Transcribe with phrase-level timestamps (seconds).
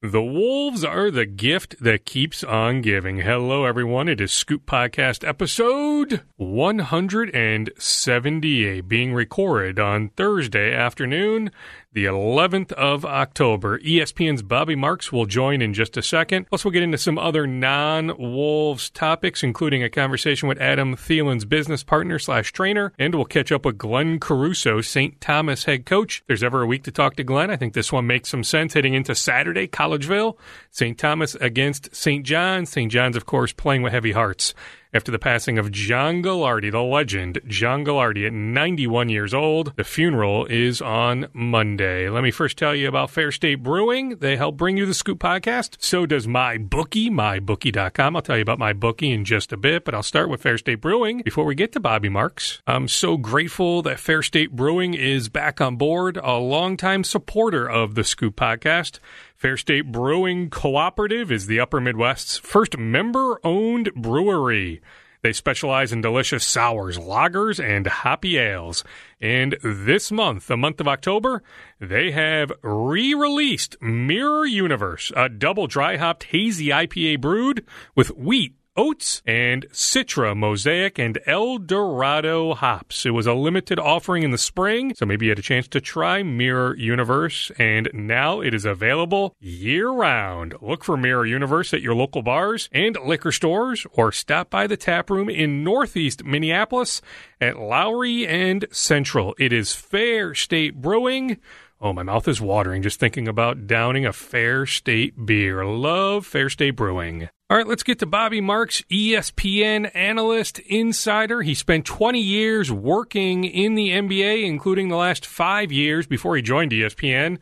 [0.00, 3.16] The Wolves are the gift that keeps on giving.
[3.16, 4.08] Hello, everyone.
[4.08, 11.50] It is Scoop Podcast episode 178 being recorded on Thursday afternoon,
[11.92, 13.78] the 11th of October.
[13.78, 16.46] ESPN's Bobby Marks will join in just a second.
[16.48, 21.44] Plus, we'll get into some other non Wolves topics, including a conversation with Adam Thielen's
[21.44, 25.20] business partner slash trainer, and we'll catch up with Glenn Caruso, St.
[25.20, 26.18] Thomas head coach.
[26.20, 28.44] If there's ever a week to talk to Glenn, I think this one makes some
[28.44, 30.36] sense heading into Saturday, Collegeville,
[30.70, 30.98] St.
[30.98, 32.24] Thomas against St.
[32.24, 32.70] John's.
[32.70, 32.92] St.
[32.92, 34.54] John's, of course, playing with heavy hearts
[34.92, 39.74] after the passing of John Gagliardi, the legend John Gagliardi at 91 years old.
[39.76, 42.08] The funeral is on Monday.
[42.08, 44.16] Let me first tell you about Fair State Brewing.
[44.16, 45.76] They help bring you the Scoop podcast.
[45.80, 48.16] So does my bookie, mybookie.com.
[48.16, 50.58] I'll tell you about my bookie in just a bit, but I'll start with Fair
[50.58, 52.62] State Brewing before we get to Bobby Marks.
[52.66, 57.94] I'm so grateful that Fair State Brewing is back on board, a longtime supporter of
[57.94, 58.98] the Scoop podcast.
[59.38, 64.82] Fair State Brewing Cooperative is the Upper Midwest's first member owned brewery.
[65.22, 68.82] They specialize in delicious sours, lagers, and hoppy ales.
[69.20, 71.44] And this month, the month of October,
[71.80, 78.56] they have re released Mirror Universe, a double dry hopped hazy IPA brewed with wheat
[78.78, 83.04] oats and Citra, Mosaic, and El Dorado hops.
[83.04, 85.80] It was a limited offering in the spring, so maybe you had a chance to
[85.80, 90.54] try Mirror Universe, and now it is available year round.
[90.62, 94.76] Look for Mirror Universe at your local bars and liquor stores, or stop by the
[94.76, 97.02] tap room in Northeast Minneapolis
[97.40, 99.34] at Lowry and Central.
[99.40, 101.38] It is Fair State Brewing.
[101.80, 105.64] Oh, my mouth is watering just thinking about downing a Fair State beer.
[105.64, 107.28] Love Fair State Brewing.
[107.50, 111.40] All right, let's get to Bobby Marks, ESPN analyst, insider.
[111.40, 116.42] He spent 20 years working in the NBA, including the last five years before he
[116.42, 117.38] joined ESPN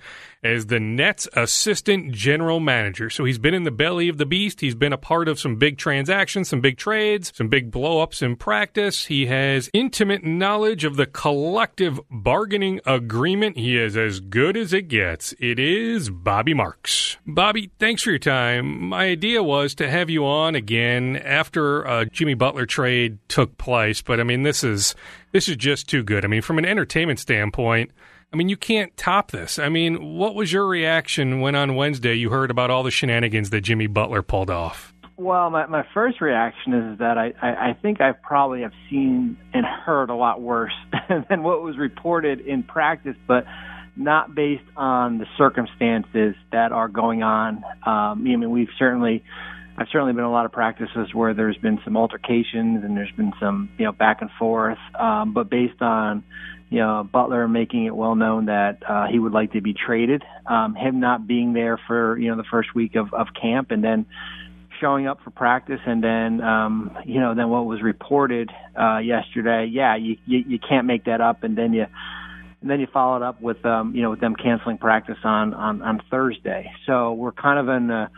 [0.47, 3.11] as the Nets assistant general manager.
[3.11, 4.61] So he's been in the belly of the beast.
[4.61, 8.37] He's been a part of some big transactions, some big trades, some big blowups in
[8.37, 9.07] practice.
[9.07, 13.57] He has intimate knowledge of the collective bargaining agreement.
[13.57, 15.35] He is as good as it gets.
[15.41, 17.17] It is Bobby Marks.
[17.27, 18.89] Bobby, thanks for your time.
[18.89, 24.03] My idea was to have you on again after a Jimmy Butler trade took place,
[24.03, 24.95] but I mean this is
[25.33, 26.25] this is just too good.
[26.25, 27.91] I mean, from an entertainment standpoint,
[28.33, 29.59] I mean, you can't top this.
[29.59, 33.51] I mean, what was your reaction when on Wednesday you heard about all the shenanigans
[33.51, 34.93] that Jimmy Butler pulled off?
[35.17, 39.39] Well, my, my first reaction is that I, I, I think I probably have seen
[39.55, 40.75] and heard a lot worse
[41.31, 43.47] than what was reported in practice, but
[43.97, 47.65] not based on the circumstances that are going on.
[47.87, 49.25] Um, I mean, we've certainly,
[49.79, 53.13] I've certainly been in a lot of practices where there's been some altercations and there's
[53.13, 54.79] been some, you know, back and forth.
[54.99, 56.25] Um, but based on
[56.69, 60.25] you know, Butler making it well known that uh, he would like to be traded.
[60.47, 63.85] Um, him not being there for you know the first week of, of camp, and
[63.85, 64.07] then
[64.81, 69.69] showing up for practice, and then um, you know then what was reported uh, yesterday.
[69.71, 71.87] Yeah, you, you you can't make that up, and then you
[72.63, 75.83] and then you followed up with um, you know with them canceling practice on on
[75.83, 76.73] on Thursday.
[76.87, 77.91] So we're kind of in.
[77.91, 78.11] A,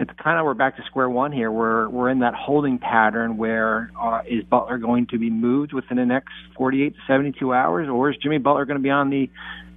[0.00, 1.50] it's kind of we're back to square one here.
[1.50, 5.96] We're we're in that holding pattern where uh, is Butler going to be moved within
[5.98, 9.30] the next 48 to 72 hours, or is Jimmy Butler going to be on the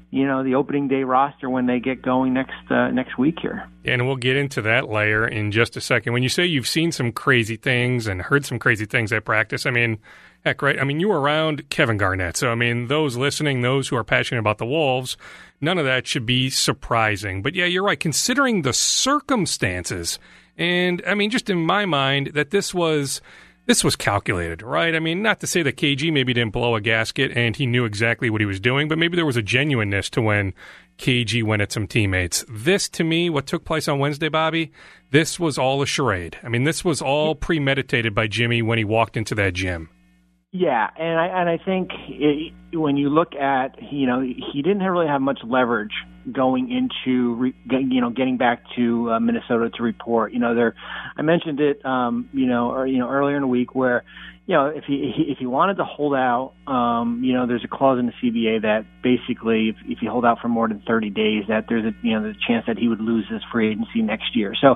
[0.10, 3.70] you know the opening day roster when they get going next uh, next week here.
[3.86, 6.14] And we'll get into that layer in just a second.
[6.14, 9.66] When you say you've seen some crazy things and heard some crazy things at practice,
[9.66, 10.00] I mean,
[10.48, 10.80] heck, right?
[10.80, 14.04] I mean, you were around Kevin Garnett, so I mean, those listening, those who are
[14.04, 15.18] passionate about the Wolves,
[15.60, 17.42] none of that should be surprising.
[17.42, 18.00] But yeah, you're right.
[18.00, 20.20] Considering the circumstances,
[20.58, 23.22] and I mean, just in my mind, that this was
[23.66, 24.96] this was calculated, right?
[24.96, 27.84] I mean, not to say that KG maybe didn't blow a gasket and he knew
[27.84, 30.54] exactly what he was doing, but maybe there was a genuineness to when
[30.98, 32.46] KG went at some teammates.
[32.50, 34.72] This, to me, what took place on Wednesday, Bobby,
[35.12, 36.38] this was all a charade.
[36.44, 39.90] I mean, this was all premeditated by Jimmy when he walked into that gym.
[40.54, 44.80] Yeah, and I and I think it, when you look at you know he didn't
[44.82, 45.92] really have much leverage
[46.32, 50.32] going into re, you know getting back to uh, Minnesota to report.
[50.32, 50.74] You know there,
[51.18, 54.06] I mentioned it um, you know or you know earlier in the week where
[54.48, 57.68] you know, if he if he wanted to hold out, um, you know, there's a
[57.68, 61.10] clause in the CBA that basically, if, if you hold out for more than 30
[61.10, 64.02] days, that there's a you know the chance that he would lose his free agency
[64.02, 64.54] next year.
[64.60, 64.76] So,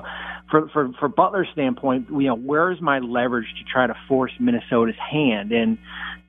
[0.52, 4.30] for for for Butler's standpoint, you know, where is my leverage to try to force
[4.38, 5.50] Minnesota's hand?
[5.50, 5.78] And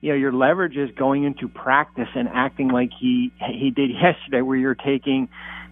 [0.00, 4.40] you know, your leverage is going into practice and acting like he he did yesterday,
[4.40, 5.28] where you're taking,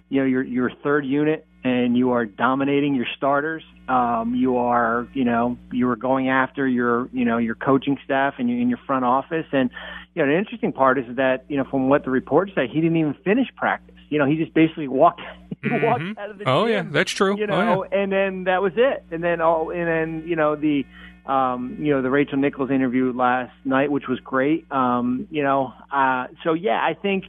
[0.09, 3.63] you know, your your third unit and you are dominating your starters.
[3.87, 8.35] Um, you are, you know, you are going after your, you know, your coaching staff
[8.37, 9.45] and your, in your front office.
[9.51, 9.69] And,
[10.13, 12.81] you know, the interesting part is that, you know, from what the reports say, he
[12.81, 13.95] didn't even finish practice.
[14.09, 15.21] You know, he just basically walked,
[15.71, 15.85] mm-hmm.
[15.85, 17.37] walked out of the oh gym, yeah, that's true.
[17.37, 17.99] You know, oh, yeah.
[17.99, 19.05] and then that was it.
[19.11, 20.85] And then all, and then you know the
[21.25, 24.69] um, you know, the Rachel Nichols interview last night, which was great.
[24.71, 27.25] Um, you know, uh, so yeah, I think,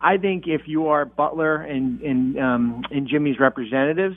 [0.00, 4.16] I think if you are Butler and and um, and Jimmy's representatives,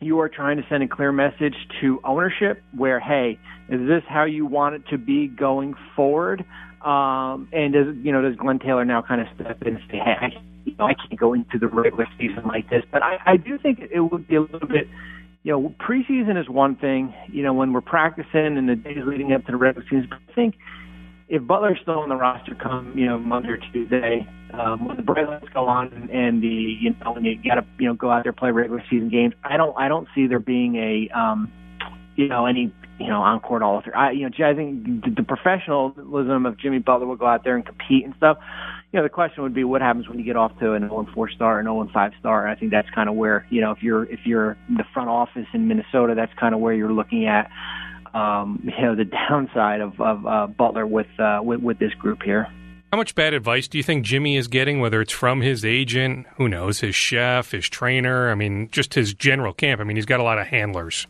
[0.00, 3.38] you are trying to send a clear message to ownership, where hey,
[3.68, 6.44] is this how you want it to be going forward?
[6.84, 9.98] Um, and does you know does Glenn Taylor now kind of step in and say,
[9.98, 10.26] hey, I,
[10.64, 13.58] you know, I can't go into the regular season like this, but I, I do
[13.58, 14.86] think it would be a little bit
[15.42, 19.32] you know, preseason is one thing, you know, when we're practicing and the days leading
[19.32, 20.08] up to the regular season.
[20.10, 20.56] But I think
[21.28, 25.02] if Butler's still on the roster come, you know, Monday or Tuesday, um, when the
[25.02, 28.10] bright go on and, and the, you know, when you got to, you know, go
[28.10, 31.52] out there play regular season games, I don't, I don't see there being a, um,
[32.16, 33.94] you know, any, you know, court all through.
[33.94, 37.56] I, you know, I think the, the professionalism of Jimmy Butler will go out there
[37.56, 38.38] and compete and stuff
[38.92, 41.08] you know, the question would be what happens when you get off to an 0
[41.12, 42.48] 4 star, an 0 5 star.
[42.48, 45.46] I think that's kind of where, you know, if you're if you're the front office
[45.52, 47.50] in Minnesota, that's kind of where you're looking at,
[48.14, 52.22] um, you know, the downside of, of uh, Butler with, uh, with with this group
[52.22, 52.46] here.
[52.90, 56.26] How much bad advice do you think Jimmy is getting, whether it's from his agent,
[56.36, 58.30] who knows, his chef, his trainer?
[58.30, 59.82] I mean, just his general camp.
[59.82, 61.06] I mean, he's got a lot of handlers.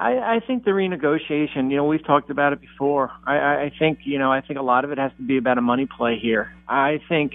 [0.00, 3.10] I, I think the renegotiation, you know, we've talked about it before.
[3.26, 5.58] I, I think, you know, I think a lot of it has to be about
[5.58, 6.54] a money play here.
[6.66, 7.34] I think,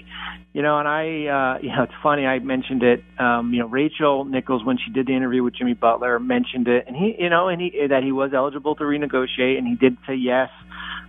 [0.52, 2.26] you know, and I, uh, you know, it's funny.
[2.26, 3.04] I mentioned it.
[3.20, 6.86] Um, you know, Rachel Nichols when she did the interview with Jimmy Butler mentioned it,
[6.88, 9.96] and he, you know, and he that he was eligible to renegotiate, and he did
[10.06, 10.50] say yes.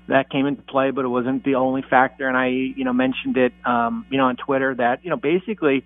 [0.10, 2.30] That came into play, but it wasn't the only factor.
[2.30, 5.84] And I, you know, mentioned it, um, you know, on Twitter that, you know, basically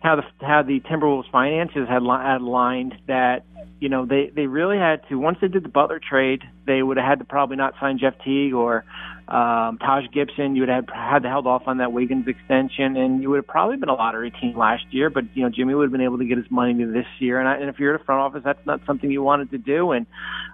[0.00, 3.44] how the how the Timberwolves finances had, had aligned that
[3.82, 6.98] you know, they they really had to once they did the Butler trade, they would
[6.98, 8.84] have had to probably not sign Jeff Teague or
[9.26, 10.54] um, Taj Gibson.
[10.54, 13.46] You would have had to held off on that Wiggins extension, and you would have
[13.48, 15.10] probably been a lottery team last year.
[15.10, 17.48] But you know, Jimmy would have been able to get his money this year, and,
[17.48, 19.90] I, and if you're in a front office, that's not something you wanted to do.
[19.90, 20.06] And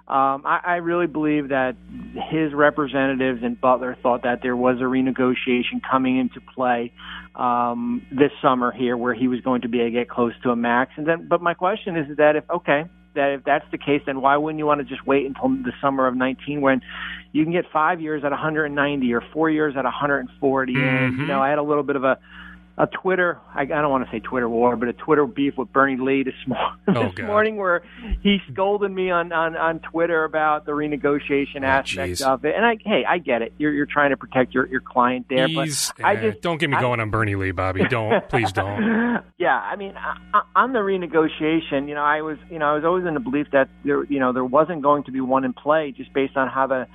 [0.07, 1.75] um, I, I really believe that
[2.31, 6.93] his representatives and Butler thought that there was a renegotiation coming into play
[7.35, 10.49] um, this summer here, where he was going to be able to get close to
[10.49, 10.93] a max.
[10.97, 14.01] And then, but my question is, is that if okay that if that's the case,
[14.05, 16.81] then why wouldn't you want to just wait until the summer of 19 when
[17.31, 20.73] you can get five years at 190 or four years at 140?
[20.73, 20.87] Mm-hmm.
[20.87, 22.17] And you know, I had a little bit of a
[22.79, 25.71] a Twitter, I, I don't want to say Twitter war, but a Twitter beef with
[25.73, 26.33] Bernie Lee this,
[26.87, 27.83] oh, this morning where
[28.23, 32.21] he scolded me on, on, on Twitter about the renegotiation oh, aspect geez.
[32.21, 32.55] of it.
[32.55, 33.53] And I, hey, I get it.
[33.57, 36.41] You're, you're trying to protect your, your client there, He's, but I uh, just.
[36.41, 37.83] Don't get me I, going on Bernie Lee, Bobby.
[37.89, 39.23] Don't, please don't.
[39.37, 39.57] Yeah.
[39.57, 39.93] I mean,
[40.55, 43.47] on the renegotiation, you know, I was, you know, I was always in the belief
[43.51, 46.49] that there, you know, there wasn't going to be one in play just based on
[46.49, 46.87] how the,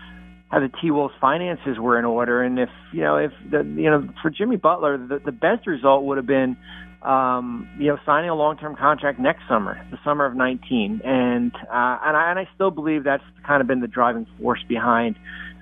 [0.50, 3.91] how the T Wolves finances were in order, and if you know if the you
[3.91, 6.56] know for Jimmy Butler, the, the best result would have been
[7.02, 11.52] um, you know signing a long term contract next summer, the summer of 19, and
[11.55, 15.17] uh, and I and I still believe that's kind of been the driving force behind.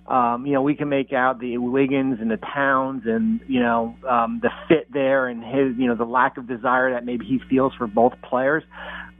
[0.06, 3.94] Um, you know, we can make out the Wiggins and the Towns and, you know,
[4.08, 7.38] um, the fit there and his, you know, the lack of desire that maybe he
[7.48, 8.64] feels for both players.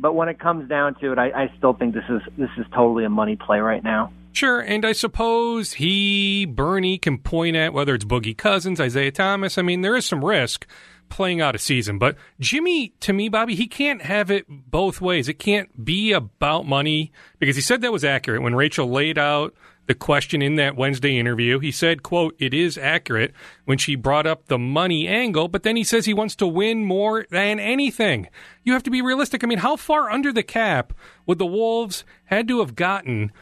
[0.01, 2.67] But when it comes down to it, I, I still think this is, this is
[2.75, 4.13] totally a money play right now.
[4.33, 9.59] Sure, and I suppose he, Bernie, can point at whether it's Boogie Cousins, Isaiah Thomas.
[9.59, 10.67] I mean, there is some risk
[11.11, 15.29] playing out a season, but Jimmy, to me, Bobby, he can't have it both ways.
[15.29, 19.55] It can't be about money because he said that was accurate when Rachel laid out
[19.87, 21.59] the question in that Wednesday interview.
[21.59, 23.35] He said, quote, it is accurate
[23.67, 26.87] when she brought up the money angle, but then he says he wants to win
[26.87, 28.29] more than anything.
[28.63, 29.45] You have to be realistic.
[29.45, 30.95] I mean, how far under the cap
[31.27, 33.33] would the Wolves had to have gotten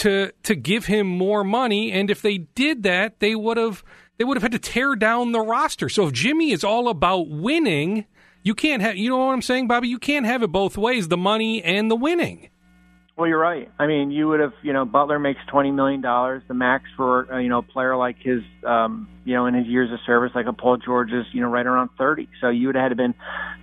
[0.00, 1.92] to to give him more money.
[1.92, 3.84] And if they did that, they would have
[4.16, 5.88] they would have had to tear down the roster.
[5.88, 8.06] So if Jimmy is all about winning,
[8.42, 9.88] you can't have you know what I'm saying, Bobby.
[9.88, 12.48] You can't have it both ways: the money and the winning.
[13.20, 13.70] Well, you're right.
[13.78, 16.42] I mean, you would have, you know, Butler makes twenty million dollars.
[16.48, 19.66] The max for uh, you know a player like his, um, you know, in his
[19.66, 22.30] years of service, like a Paul George is, you know, right around thirty.
[22.40, 23.14] So you would have had to been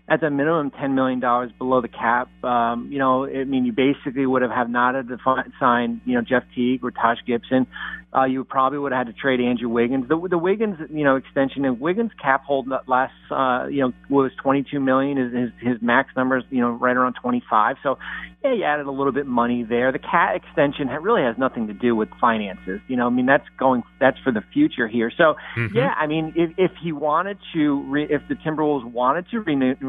[0.09, 2.29] at the minimum ten million dollars below the cap.
[2.43, 5.17] Um, you know, I mean, you basically would have have not had to
[5.59, 7.67] sign, you know, Jeff Teague or Taj Gibson.
[8.15, 10.07] Uh, you probably would have had to trade Andrew Wiggins.
[10.07, 14.31] The, the Wiggins, you know, extension and Wiggins cap hold last, uh, you know, was
[14.41, 15.17] 22 million.
[15.17, 17.75] His, his his max numbers, you know, right around 25.
[17.83, 17.97] So,
[18.43, 19.91] yeah, you added a little bit money there.
[19.91, 22.79] The KAT extension really has nothing to do with finances.
[22.87, 25.11] You know, I mean, that's going, that's for the future here.
[25.15, 25.75] So, mm-hmm.
[25.75, 29.41] yeah, I mean, if if he wanted to, re, if the Timberwolves wanted to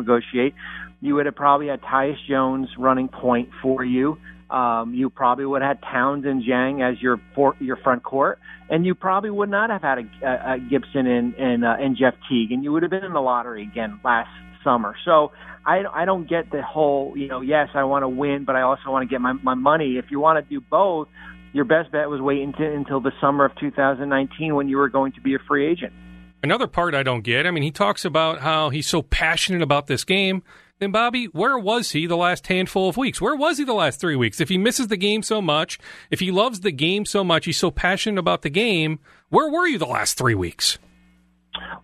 [0.09, 0.55] renegotiate,
[1.01, 4.19] you would have probably had Tyus Jones running point for you.
[4.51, 8.39] Um, you probably would have had Towns and Dieng as your for, your front court,
[8.71, 11.97] and you probably would not have had a, a, a Gibson and and, uh, and
[11.97, 14.31] Jeff Teague, and you would have been in the lottery again last
[14.65, 14.95] summer.
[15.05, 15.33] So
[15.67, 18.63] I, I don't get the whole, you know, yes, I want to win, but I
[18.63, 19.99] also want to get my, my money.
[19.99, 21.09] If you want to do both,
[21.53, 25.13] your best bet was wait until, until the summer of 2019 when you were going
[25.13, 25.93] to be a free agent.
[26.43, 29.89] Another part I don't get, I mean, he talks about how he's so passionate about
[29.89, 30.43] this game.
[30.79, 33.21] Then, Bobby, where was he the last handful of weeks?
[33.21, 34.41] Where was he the last three weeks?
[34.41, 35.81] If he misses the game so much,
[36.11, 39.67] if he loves the game so much, he's so passionate about the game, where were
[39.67, 40.79] you the last three weeks?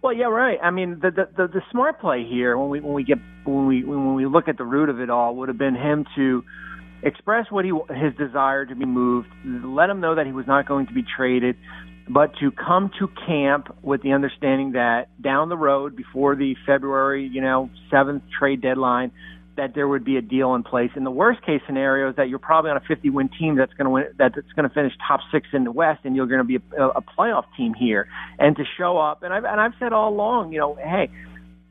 [0.03, 0.59] Well, yeah, right.
[0.63, 3.67] I mean, the the the, the smart play here when we when we get when
[3.67, 6.45] we when we look at the root of it all would have been him to
[7.03, 10.69] express what he his desire to be moved, let him know that he was not
[10.69, 11.57] going to be traded,
[12.09, 17.27] but to come to camp with the understanding that down the road before the February,
[17.33, 19.11] you know, 7th trade deadline
[19.57, 20.91] that there would be a deal in place.
[20.97, 23.73] In the worst case scenario is that you're probably on a 50 win team that's
[23.75, 26.41] going to win that's going to finish top 6 in the West and you're going
[26.41, 28.09] to be a, a playoff team here
[28.39, 31.09] and to show up and I've and I've said all along, you know, hey,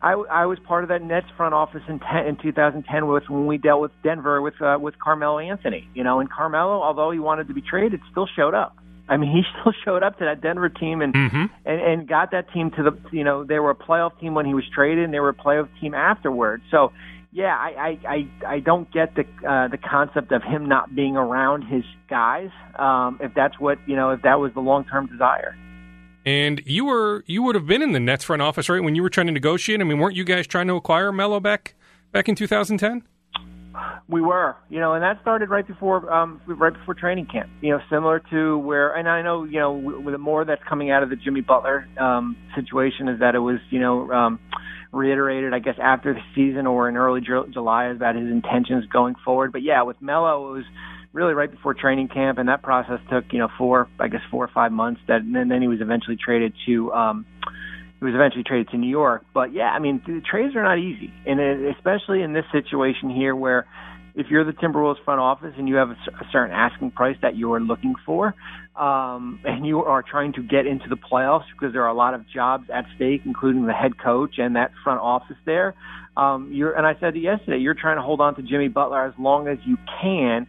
[0.02, 3.48] I, I was part of that Nets front office in, ten, in 2010 with when
[3.48, 5.88] we dealt with Denver with uh, with Carmelo Anthony.
[5.94, 8.78] You know, and Carmelo, although he wanted to be traded, still showed up.
[9.10, 11.46] I mean, he still showed up to that Denver team and mm-hmm.
[11.66, 14.46] and and got that team to the you know they were a playoff team when
[14.46, 16.64] he was traded and they were a playoff team afterwards.
[16.72, 16.92] So
[17.32, 21.18] yeah, I I I, I don't get the uh, the concept of him not being
[21.18, 22.50] around his guys.
[22.78, 25.56] Um, if that's what you know, if that was the long term desire.
[26.26, 29.02] And you were you would have been in the Nets front office, right, when you
[29.02, 29.82] were trying to negotiate.
[29.82, 31.76] I mean, weren't you guys trying to acquire Melo back
[32.12, 33.04] back in 2010?
[34.08, 37.50] We were, you know, and that started right before um, right before training camp.
[37.62, 40.92] You know, similar to where, and I know, you know, with the more that's coming
[40.92, 44.40] out of the Jimmy Butler um, situation is that it was, you know, um,
[44.92, 49.52] reiterated, I guess, after the season or in early July about his intentions going forward.
[49.52, 50.66] But yeah, with Melo, it was
[51.12, 54.44] really right before training camp, and that process took you know four, I guess four
[54.44, 55.02] or five months.
[55.08, 56.92] That and then he was eventually traded to.
[56.94, 57.26] um
[58.04, 60.78] he was eventually traded to New York, but yeah, I mean, the trades are not
[60.78, 63.66] easy, and it, especially in this situation here, where
[64.14, 67.38] if you're the Timberwolves front office and you have a, a certain asking price that
[67.38, 68.36] you are looking for,
[68.76, 72.14] um, and you are trying to get into the playoffs because there are a lot
[72.14, 75.74] of jobs at stake, including the head coach and that front office there.
[76.18, 79.06] Um, you're, and I said it yesterday, you're trying to hold on to Jimmy Butler
[79.06, 80.46] as long as you can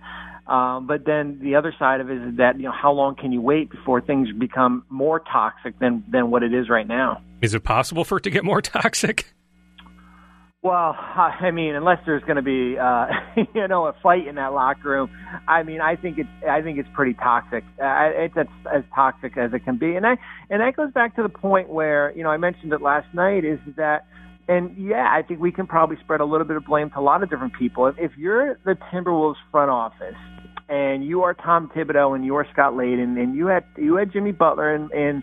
[0.46, 3.32] um, but then the other side of it is that you know how long can
[3.32, 7.22] you wait before things become more toxic than than what it is right now?
[7.44, 9.26] Is it possible for it to get more toxic?
[10.62, 13.08] Well, I mean, unless there's going to be, uh,
[13.54, 15.10] you know, a fight in that locker room,
[15.46, 17.62] I mean, I think it's, I think it's pretty toxic.
[17.78, 20.16] Uh, it's as, toxic as it can be, and I,
[20.48, 23.44] and that goes back to the point where, you know, I mentioned it last night,
[23.44, 24.06] is that
[24.48, 27.00] and yeah, I think we can probably spread a little bit of blame to a
[27.00, 27.86] lot of different people.
[27.86, 30.16] If, if you're the Timberwolves front office
[30.70, 34.12] and you are Tom Thibodeau and you are Scott Layden and you had you had
[34.12, 35.22] Jimmy Butler and, in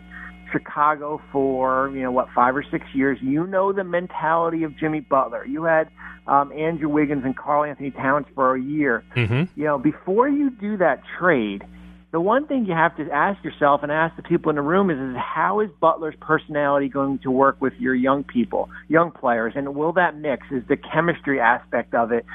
[0.52, 5.00] Chicago for you know what five or six years, you know the mentality of Jimmy
[5.00, 5.44] Butler.
[5.44, 5.88] You had
[6.26, 9.02] um, Andrew Wiggins and Karl-Anthony Towns for a year.
[9.16, 9.58] Mm-hmm.
[9.58, 11.64] You know before you do that trade
[12.12, 14.90] the one thing you have to ask yourself and ask the people in the room
[14.90, 19.54] is, is how is Butler's personality going to work with your young people, young players,
[19.56, 20.46] and will that mix?
[20.50, 22.26] Is the chemistry aspect of it?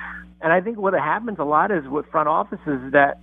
[0.42, 3.20] And I think what happens a lot is with front offices is that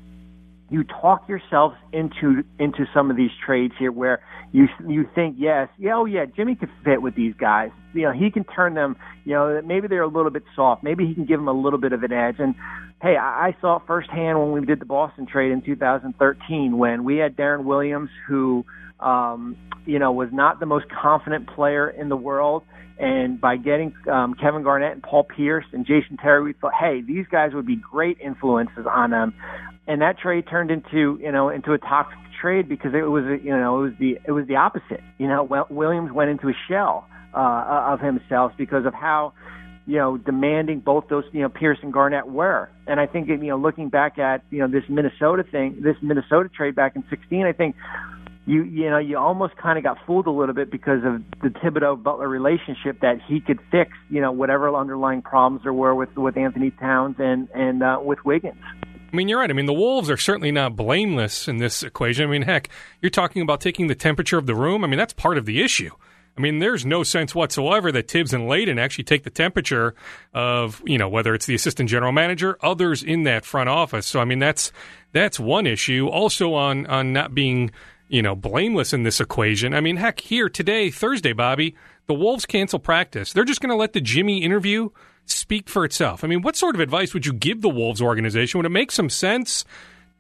[0.71, 4.21] you talk yourselves into into some of these trades here where
[4.53, 7.71] you you think yes yeah oh yeah Jimmy could fit with these guys.
[7.93, 10.83] You know he can turn them you know maybe they're a little bit soft.
[10.83, 12.37] Maybe he can give them a little bit of an edge.
[12.39, 12.55] And
[13.03, 17.05] hey I, I saw it firsthand when we did the Boston trade in 2013 when
[17.05, 18.65] we had Deron Williams who
[19.01, 22.63] um, you know was not the most confident player in the world
[22.99, 27.01] and by getting um, Kevin Garnett and Paul Pierce and Jason Terry, we thought, hey,
[27.01, 29.35] these guys would be great influences on them
[29.87, 33.51] and that trade turned into you know into a toxic trade because it was you
[33.51, 35.01] know it was the it was the opposite.
[35.19, 39.33] You know, Williams went into a shell uh, of himself because of how
[39.87, 42.71] you know demanding both those you know Pierce and Garnett were.
[42.87, 46.49] And I think you know looking back at you know this Minnesota thing, this Minnesota
[46.49, 47.77] trade back in 16, I think
[48.47, 51.49] you you know you almost kind of got fooled a little bit because of the
[51.59, 56.15] Thibodeau Butler relationship that he could fix you know whatever underlying problems there were with
[56.17, 58.63] with Anthony Towns and and uh, with Wiggins.
[59.13, 59.49] I mean, you're right.
[59.49, 62.25] I mean, the Wolves are certainly not blameless in this equation.
[62.25, 62.69] I mean, heck,
[63.01, 64.83] you're talking about taking the temperature of the room.
[64.83, 65.93] I mean, that's part of the issue.
[66.37, 69.95] I mean, there's no sense whatsoever that Thibs and Layden actually take the temperature
[70.33, 74.07] of, you know, whether it's the assistant general manager, others in that front office.
[74.07, 74.73] So, I mean, that's
[75.13, 76.09] that's one issue.
[76.09, 77.71] Also, on on not being,
[78.15, 79.75] you know, blameless in this equation.
[79.75, 81.75] I mean, heck, here today, Thursday, Bobby,
[82.07, 83.33] the Wolves cancel practice.
[83.33, 84.91] They're just going to let the Jimmy interview
[85.27, 86.23] speak for itself.
[86.23, 88.59] I mean, what sort of advice would you give the Wolves organization?
[88.59, 89.65] Would it make some sense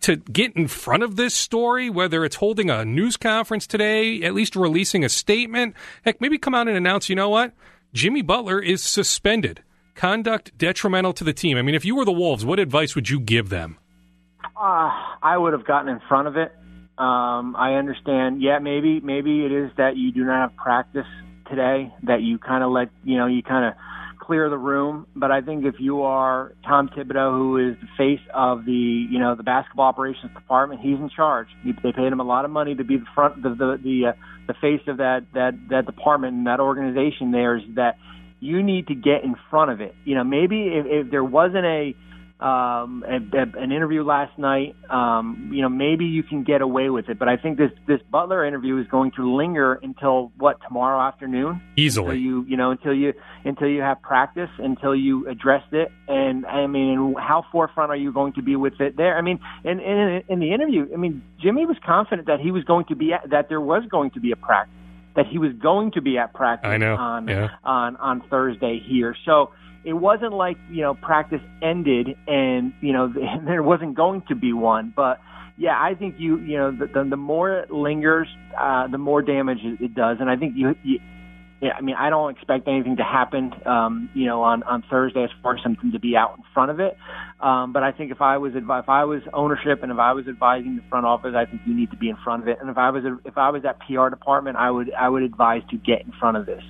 [0.01, 4.35] to get in front of this story, whether it's holding a news conference today, at
[4.35, 5.77] least releasing a statement?
[6.05, 7.53] Heck, maybe come out and announce, you know what?
[7.93, 9.63] Jimmy Butler is suspended.
[9.95, 11.57] Conduct detrimental to the team.
[11.57, 13.79] I mean, if you were the Wolves, what advice would you give them?
[14.57, 14.91] Uh,
[15.23, 16.53] I would have gotten in front of it.
[16.97, 18.41] Um, I understand.
[18.41, 21.07] Yeah, maybe maybe it is that you do not have practice
[21.49, 21.93] today.
[22.05, 23.75] That you kind of let you know you kind of
[24.21, 25.07] clear the room.
[25.17, 28.73] But I think if you are Tom Thibodeau, who is the face of the
[29.11, 31.49] you know the basketball operations department, he's in charge.
[31.63, 34.07] He, they paid him a lot of money to be the front the the the,
[34.09, 34.13] uh,
[34.47, 37.33] the face of that that that department and that organization.
[37.33, 37.97] There is that
[38.41, 39.95] you need to get in front of it.
[40.05, 41.95] You know, maybe if, if there wasn't a
[42.41, 44.75] um, a, a, an interview last night.
[44.91, 48.01] Um, you know, maybe you can get away with it, but I think this this
[48.11, 51.63] Butler interview is going to linger until what tomorrow afternoon.
[51.77, 53.15] Easily, until you you know until you
[53.45, 58.13] until you have practice, until you addressed it, and I mean, how forefront are you
[58.13, 59.17] going to be with it there?
[59.17, 62.65] I mean, in in, in the interview, I mean, Jimmy was confident that he was
[62.65, 64.75] going to be at, that there was going to be a practice,
[65.15, 66.97] that he was going to be at practice I know.
[66.97, 67.49] on yeah.
[67.63, 69.15] on on Thursday here.
[69.25, 69.53] So
[69.85, 73.13] it wasn't like you know practice ended and you know
[73.45, 75.21] there wasn't going to be one but
[75.57, 79.23] yeah i think you you know the the, the more it lingers uh the more
[79.23, 80.99] damage it, does and i think you, you
[81.65, 85.25] yeah, I mean, I don't expect anything to happen, um, you know, on on Thursday
[85.25, 86.95] as far as something to be out in front of it.
[87.41, 90.13] Um, but I think if I was advi- if I was ownership and if I
[90.13, 92.59] was advising the front office, I think you need to be in front of it.
[92.61, 95.23] And if I was a, if I was that PR department, I would I would
[95.23, 96.63] advise to get in front of this.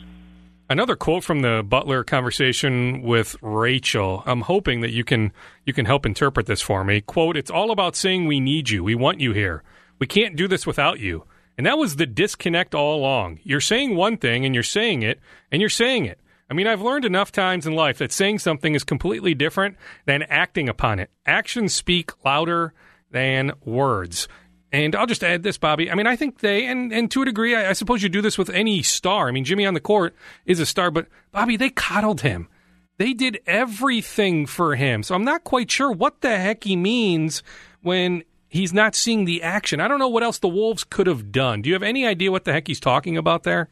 [0.75, 4.25] Another quote from the Butler conversation with Rachel.
[4.27, 5.33] I'm hoping that you can
[5.65, 7.01] you can help interpret this for me.
[7.01, 8.83] Quote, "It's all about saying we need you.
[8.83, 9.63] We want you here.
[10.01, 11.27] We can't do this without you."
[11.57, 13.39] And that was the disconnect all along.
[13.45, 15.21] You're saying one thing and you're saying it
[15.53, 16.19] and you're saying it.
[16.51, 19.77] I mean, I've learned enough times in life that saying something is completely different
[20.07, 21.09] than acting upon it.
[21.25, 22.75] Actions speak louder
[23.13, 24.27] than words.
[24.75, 25.89] And I'll just add this, Bobby.
[25.89, 28.21] I mean, I think they, and, and to a degree, I, I suppose you do
[28.21, 29.29] this with any star.
[29.29, 30.17] I mean, Jimmy on the court
[30.47, 32.49] is a star, but Bobby, they coddled him.
[32.97, 35.05] They did everything for him.
[35.05, 37.45] So I'm not quite sure what the heck he means
[37.83, 39.79] when he's not seeing the action.
[39.79, 41.63] I don't know what else the Wolves could have done.
[41.63, 43.69] Do you have any idea what the heck he's talking about there?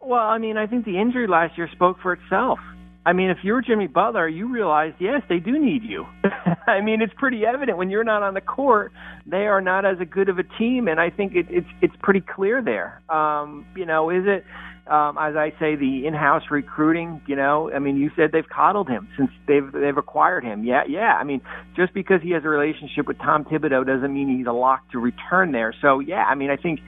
[0.00, 2.58] Well, I mean, I think the injury last year spoke for itself.
[3.06, 6.06] I mean, if you're Jimmy Butler, you realize, yes, they do need you.
[6.66, 8.92] I mean, it's pretty evident when you're not on the court,
[9.26, 11.94] they are not as a good of a team, and I think it, it's it's
[12.02, 13.02] pretty clear there.
[13.14, 14.44] Um, you know, is it?
[14.86, 17.22] Um, as I say, the in-house recruiting.
[17.26, 20.64] You know, I mean, you said they've coddled him since they've they've acquired him.
[20.64, 21.14] Yeah, yeah.
[21.14, 21.40] I mean,
[21.74, 24.98] just because he has a relationship with Tom Thibodeau doesn't mean he's a lock to
[24.98, 25.74] return there.
[25.80, 26.80] So, yeah, I mean, I think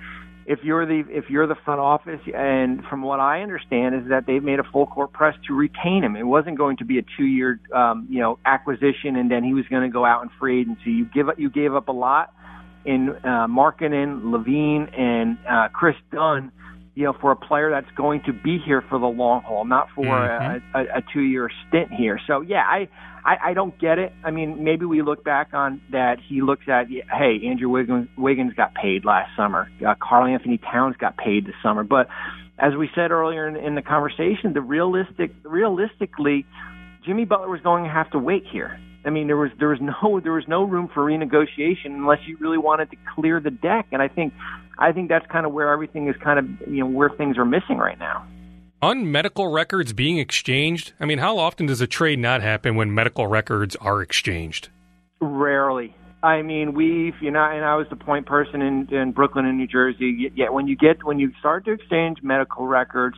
[0.46, 4.26] if you're the if you're the front office, and from what I understand is that
[4.26, 6.14] they've made a full court press to retain him.
[6.14, 9.54] It wasn't going to be a two year um, you know acquisition, and then he
[9.54, 10.90] was going to go out in free agency.
[10.90, 12.32] You give up you gave up a lot
[12.84, 16.52] in uh, Markkanen, LaVine, and uh, Kris Dunn.
[16.96, 19.88] You know, for a player that's going to be here for the long haul, not
[19.94, 20.76] for mm-hmm.
[20.76, 22.18] a, a, a two-year stint here.
[22.26, 22.88] So, yeah, I,
[23.22, 24.14] I, I don't get it.
[24.24, 26.16] I mean, maybe we look back on that.
[26.26, 29.68] He looks at, hey, Andrew Wiggins, Wiggins got paid last summer.
[29.86, 31.84] Uh, Karl-Anthony Towns got paid this summer.
[31.84, 32.08] But
[32.58, 36.46] as we said earlier in, in the conversation, the realistic, realistically,
[37.04, 38.80] Jimmy Butler was going to have to wait here.
[39.06, 42.36] I mean, there was there was no there was no room for renegotiation unless you
[42.38, 43.86] really wanted to clear the deck.
[43.92, 44.34] And I think
[44.78, 47.44] I think that's kind of where everything is kind of you know where things are
[47.44, 48.26] missing right now.
[48.82, 52.94] On medical records being exchanged, I mean, how often does a trade not happen when
[52.94, 54.68] medical records are exchanged?
[55.20, 55.94] Rarely.
[56.22, 59.56] I mean, we've you know, and I was the point person in in Brooklyn and
[59.56, 60.32] New Jersey.
[60.34, 63.16] Yet when you get when you start to exchange medical records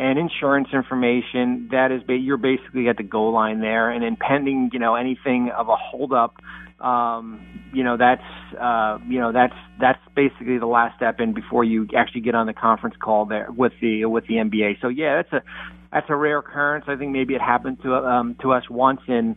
[0.00, 1.68] and insurance information.
[1.72, 5.50] That is, you're basically at the goal line there, and then pending, you know, anything
[5.54, 6.36] of a holdup,
[6.80, 8.22] um, you know, that's,
[8.58, 12.46] uh, you know, that's that's basically the last step in before you actually get on
[12.46, 14.80] the conference call there with the with the NBA.
[14.80, 15.42] So yeah, that's a
[15.92, 16.86] that's a rare occurrence.
[16.88, 19.36] I think maybe it happened to um, to us once in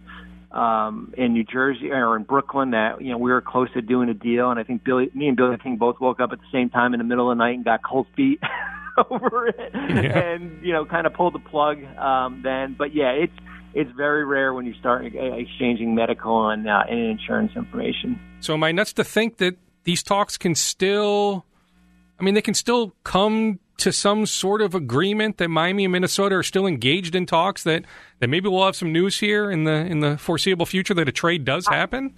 [0.53, 4.07] um, in New Jersey or in Brooklyn that you know we were close to doing
[4.07, 6.47] a deal, and I think Billy, me and Billy King both woke up at the
[6.53, 8.39] same time in the middle of the night and got cold feet.
[9.09, 10.19] over it yeah.
[10.19, 12.75] and you know kind of pull the plug um, then.
[12.77, 13.33] But yeah, it's
[13.73, 18.19] it's very rare when you start exchanging medical and, uh, and insurance information.
[18.39, 21.45] So am I nuts to think that these talks can still?
[22.19, 26.35] I mean, they can still come to some sort of agreement that Miami and Minnesota
[26.35, 27.83] are still engaged in talks that,
[28.19, 31.11] that maybe we'll have some news here in the in the foreseeable future that a
[31.11, 32.13] trade does happen?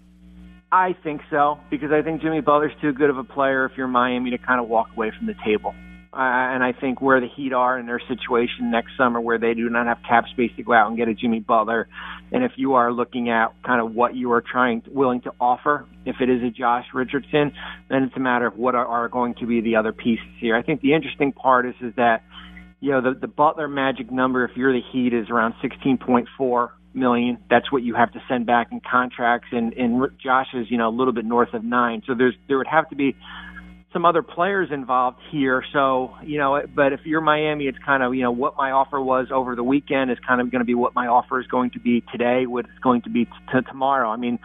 [0.71, 3.71] I, I think so because I think Jimmy Butler's too good of a player if
[3.77, 5.73] you're Miami to kind of walk away from the table.
[6.15, 9.53] Uh, and I think where the Heat are in their situation next summer, where they
[9.53, 11.89] do not have cap space to go out and get a Jimmy Butler,
[12.31, 15.85] and if you are looking at kind of what you are trying willing to offer,
[16.05, 17.51] if it is a Josh Richardson,
[17.89, 20.55] then it's a matter of what are, are going to be the other pieces here.
[20.55, 22.23] I think the interesting part is is that
[22.79, 27.39] you know, the the Butler magic number if you're the Heat is around 16.4 million.
[27.49, 30.89] That's what you have to send back in contracts, and and Josh is you know
[30.89, 32.03] a little bit north of nine.
[32.07, 33.15] So there's there would have to be
[33.95, 35.63] some other players involved here.
[35.71, 38.99] So, you know, but if you're Miami, it's kind of, you know, what my offer
[38.99, 41.71] was over the weekend is kind of going to be what my offer is going
[41.71, 43.31] to be today, what it's going to be t-
[43.69, 44.09] tomorrow.
[44.09, 44.37] I mean,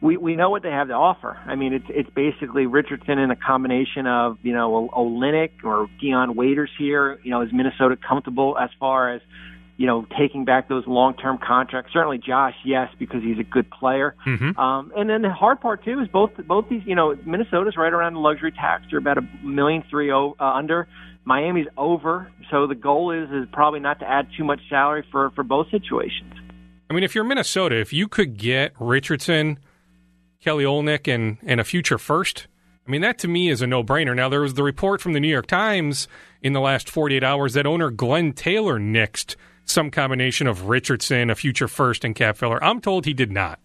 [0.00, 1.36] we, we know what they have to offer.
[1.44, 6.34] I mean, it's, it's basically Richardson in a combination of, you know, Olynyk or Dion
[6.34, 7.20] Waiters here.
[7.22, 9.20] You know, is Minnesota comfortable as far as,
[9.76, 11.92] you know, taking back those long-term contracts.
[11.92, 14.14] Certainly, Josh, yes, because he's a good player.
[14.26, 14.58] Mm-hmm.
[14.58, 16.82] Um, and then the hard part too is both both these.
[16.86, 18.84] You know, Minnesota's right around the luxury tax.
[18.90, 20.86] They're about a million three oh, uh, under.
[21.24, 22.30] Miami's over.
[22.50, 25.70] So the goal is is probably not to add too much salary for for both
[25.70, 26.34] situations.
[26.88, 29.58] I mean, if you're Minnesota, if you could get Richardson,
[30.40, 32.46] Kelly Olynyk, and and a future first.
[32.86, 34.14] I mean, that to me is a no brainer.
[34.14, 36.06] Now, there was the report from the New York Times
[36.42, 41.34] in the last 48 hours that owner Glenn Taylor nixed some combination of Richardson, a
[41.34, 42.62] future first, and cap filler.
[42.62, 43.60] I'm told he did not.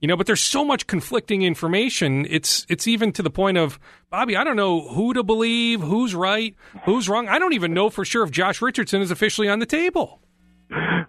[0.00, 2.26] You know, but there's so much conflicting information.
[2.30, 4.34] It's it's even to the point of Bobby.
[4.34, 7.28] I don't know who to believe, who's right, who's wrong.
[7.28, 10.20] I don't even know for sure if Josh Richardson is officially on the table.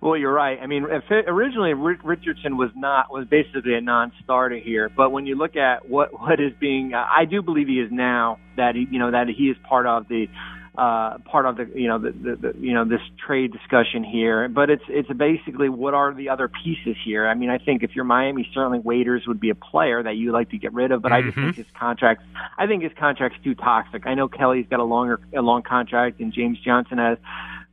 [0.01, 0.57] Well, you're right.
[0.59, 5.55] I mean, originally Richardson was not was basically a non-starter here, but when you look
[5.55, 9.11] at what what is being, I do believe he is now that he you know
[9.11, 10.27] that he is part of the
[10.77, 14.47] uh, part of the you know the, the, the you know this trade discussion here.
[14.47, 17.27] But it's it's basically what are the other pieces here?
[17.27, 20.31] I mean, I think if you're Miami, certainly Waiters would be a player that you'd
[20.31, 21.01] like to get rid of.
[21.01, 21.15] But mm-hmm.
[21.15, 21.61] I just think mm-hmm.
[21.61, 22.23] his contract,
[22.57, 24.07] I think his contract's too toxic.
[24.07, 27.17] I know Kelly's got a longer a long contract, and James Johnson has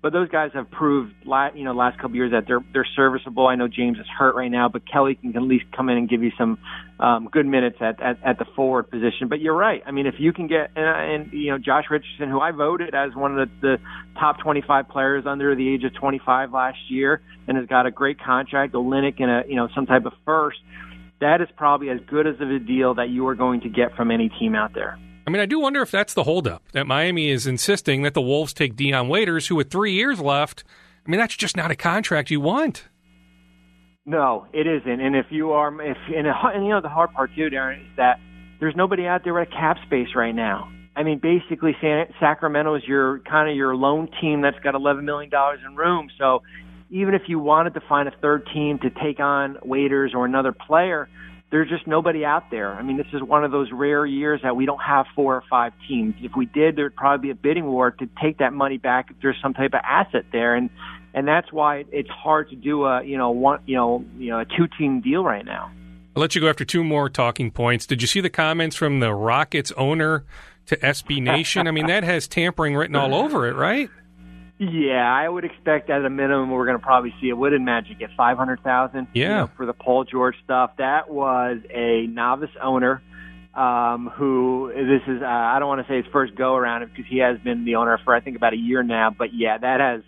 [0.00, 1.12] but those guys have proved,
[1.54, 3.48] you know, last couple years that they're they're serviceable.
[3.48, 6.08] I know James is hurt right now, but Kelly can at least come in and
[6.08, 6.58] give you some
[7.00, 9.26] um, good minutes at, at at the forward position.
[9.28, 9.82] But you're right.
[9.84, 10.87] I mean, if you can get and,
[11.24, 13.76] and you know Josh Richardson, who I voted as one of the, the
[14.20, 18.20] top 25 players under the age of 25 last year, and has got a great
[18.20, 20.58] contract, Olynyk and a you know some type of first.
[21.20, 23.96] That is probably as good as of a deal that you are going to get
[23.96, 24.96] from any team out there.
[25.28, 28.22] I mean, I do wonder if that's the holdup that Miami is insisting that the
[28.22, 30.64] Wolves take Dion Waiters, who with three years left.
[31.06, 32.88] I mean, that's just not a contract you want.
[34.06, 35.00] No, it isn't.
[35.02, 37.96] And if you are, if and, and you know the hard part too, Darren, is
[37.98, 38.20] that
[38.58, 40.72] there's nobody out there with a cap space right now.
[40.96, 45.04] I mean, basically, San, Sacramento is your kind of your lone team that's got 11
[45.04, 46.08] million dollars in room.
[46.16, 46.40] So
[46.88, 50.52] even if you wanted to find a third team to take on Waiters or another
[50.52, 51.06] player,
[51.50, 52.74] there's just nobody out there.
[52.74, 55.42] I mean, this is one of those rare years that we don't have four or
[55.48, 56.14] five teams.
[56.20, 59.16] If we did, there'd probably be a bidding war to take that money back if
[59.22, 60.68] there's some type of asset there, and
[61.14, 64.40] and that's why it's hard to do a you know one you know you know
[64.40, 65.70] a two team deal right now.
[66.14, 67.87] I'll let you go after two more talking points.
[67.87, 70.24] Did you see the comments from the Rockets owner
[70.66, 71.68] to SB Nation?
[71.68, 73.88] I mean, that has tampering written all over it, right?
[74.59, 78.03] Yeah, I would expect at a minimum we're going to probably see a Wooden Magic
[78.03, 79.09] at five hundred thousand.
[79.14, 80.73] Yeah, you know, for the Paul George stuff.
[80.79, 83.01] That was a novice owner
[83.55, 85.23] um, who this is.
[85.23, 87.77] Uh, I don't want to say his first go around because he has been the
[87.77, 89.14] owner for I think about a year now.
[89.16, 90.03] But yeah, that has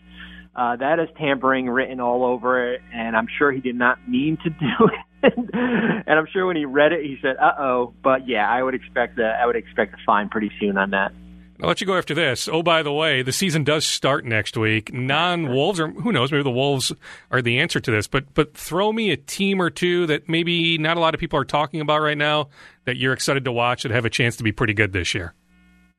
[0.56, 4.36] uh, that is tampering written all over it, and I'm sure he did not mean
[4.42, 4.88] to do
[5.22, 5.34] it.
[5.54, 8.74] and I'm sure when he read it, he said, "Uh oh." But yeah, I would
[8.74, 9.38] expect that.
[9.40, 11.12] I would expect a fine pretty soon on that.
[11.62, 12.48] I'll let you go after this.
[12.48, 14.92] Oh, by the way, the season does start next week.
[14.94, 16.92] Non Wolves, or who knows, maybe the Wolves
[17.30, 18.06] are the answer to this.
[18.06, 21.38] But but throw me a team or two that maybe not a lot of people
[21.38, 22.48] are talking about right now
[22.84, 25.34] that you're excited to watch that have a chance to be pretty good this year.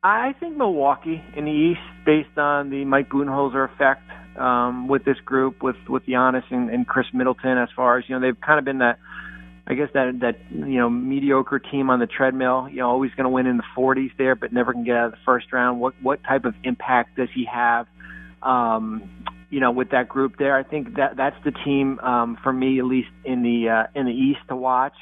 [0.03, 4.01] I think Milwaukee in the East, based on the Mike Budenholzer effect
[4.39, 7.57] um, with this group, with with Giannis and, and Khris Middleton.
[7.57, 8.97] As far as you know, they've kind of been that
[9.67, 13.25] I guess that that you know mediocre team on the treadmill, you know, always going
[13.25, 15.79] to win in the 40s there, but never can get out of the first round.
[15.79, 17.87] What what type of impact does he have?
[18.41, 19.09] Um,
[19.51, 22.79] you know, with that group there, I think that that's the team um, for me,
[22.79, 24.95] at least in the uh, in the East to watch.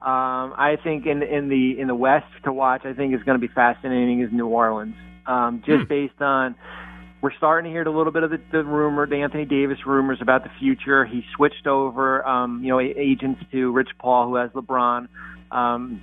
[0.00, 3.38] Um, I think in in the in the West to watch, I think is going
[3.38, 4.94] to be fascinating is New Orleans,
[5.26, 5.88] um, just hmm.
[5.88, 6.54] based on
[7.20, 10.18] we're starting to hear a little bit of the, the rumor, the Anthony Davis rumors
[10.20, 11.04] about the future.
[11.04, 15.08] He switched over, um, you know, agents to Rich Paul, who has LeBron.
[15.50, 16.00] Um,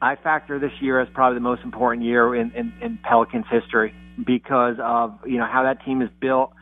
[0.00, 3.94] I factor this year as probably the most important year in, in, in Pelicans history
[4.24, 6.52] because of you know how that team is built.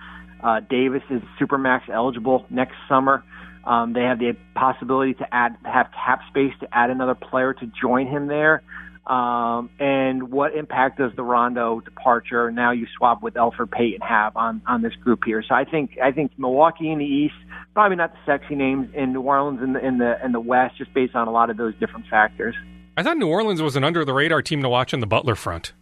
[0.42, 3.24] Uh, Davis is supermax eligible next summer.
[3.64, 7.70] Um, they have the possibility to add have cap space to add another player to
[7.80, 8.62] join him there.
[9.06, 14.36] Um, and what impact does the Rondo departure now you swap with Elfrid Payton have
[14.36, 15.44] on on this group here?
[15.48, 17.34] So I think I think Milwaukee in the East,
[17.72, 20.76] probably not the sexy names, in New Orleans in the in the in the West,
[20.76, 22.56] just based on a lot of those different factors.
[22.96, 25.36] I thought New Orleans was an under the radar team to watch on the Butler
[25.36, 25.72] front.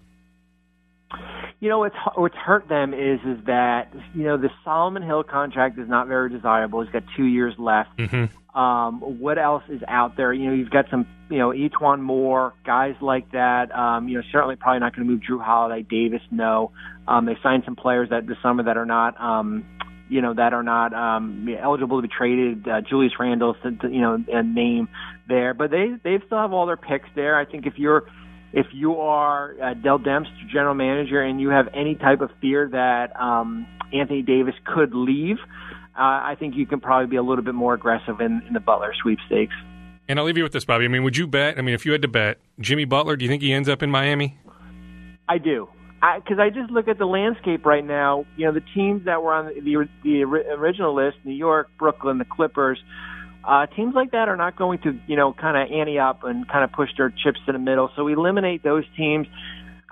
[1.60, 5.78] you know what's what's hurt them is is that you know the Solomon Hill contract
[5.78, 6.82] is not very desirable.
[6.82, 7.96] He's got two years left.
[7.96, 8.24] Mm-hmm.
[8.54, 10.32] Um, what else is out there?
[10.32, 13.74] You know, you've got some, you know, E'Twaun Moore, guys like that.
[13.74, 16.20] Um, you know, certainly probably not going to move Jrue Holiday, Davis.
[16.30, 16.70] No,
[17.08, 19.64] um, they signed some players that this summer that are not, um,
[20.08, 22.68] you know, that are not um, eligible to be traded.
[22.68, 24.88] Uh, Julius Randle, you know, a name
[25.28, 27.36] there, but they they still have all their picks there.
[27.36, 28.04] I think if you're
[28.52, 32.68] if you are uh, Dell Demps, general manager, and you have any type of fear
[32.70, 35.38] that um, Anthony Davis could leave,
[35.96, 38.60] uh, I think you can probably be a little bit more aggressive in, in the
[38.60, 39.54] Butler sweepstakes.
[40.08, 40.84] And I'll leave you with this, Bobby.
[40.84, 41.58] I mean, would you bet?
[41.58, 43.82] I mean, if you had to bet, Jimmy Butler, do you think he ends up
[43.82, 44.38] in Miami?
[45.28, 45.68] I do.
[46.16, 48.26] Because I, I, just look at the landscape right now.
[48.36, 52.18] You know, the teams that were on the, the, the original list New York, Brooklyn,
[52.18, 52.78] the Clippers
[53.46, 56.48] uh, teams like that are not going to, you know, kind of ante up and
[56.48, 57.90] kind of push their chips to the middle.
[57.94, 59.26] So we eliminate those teams.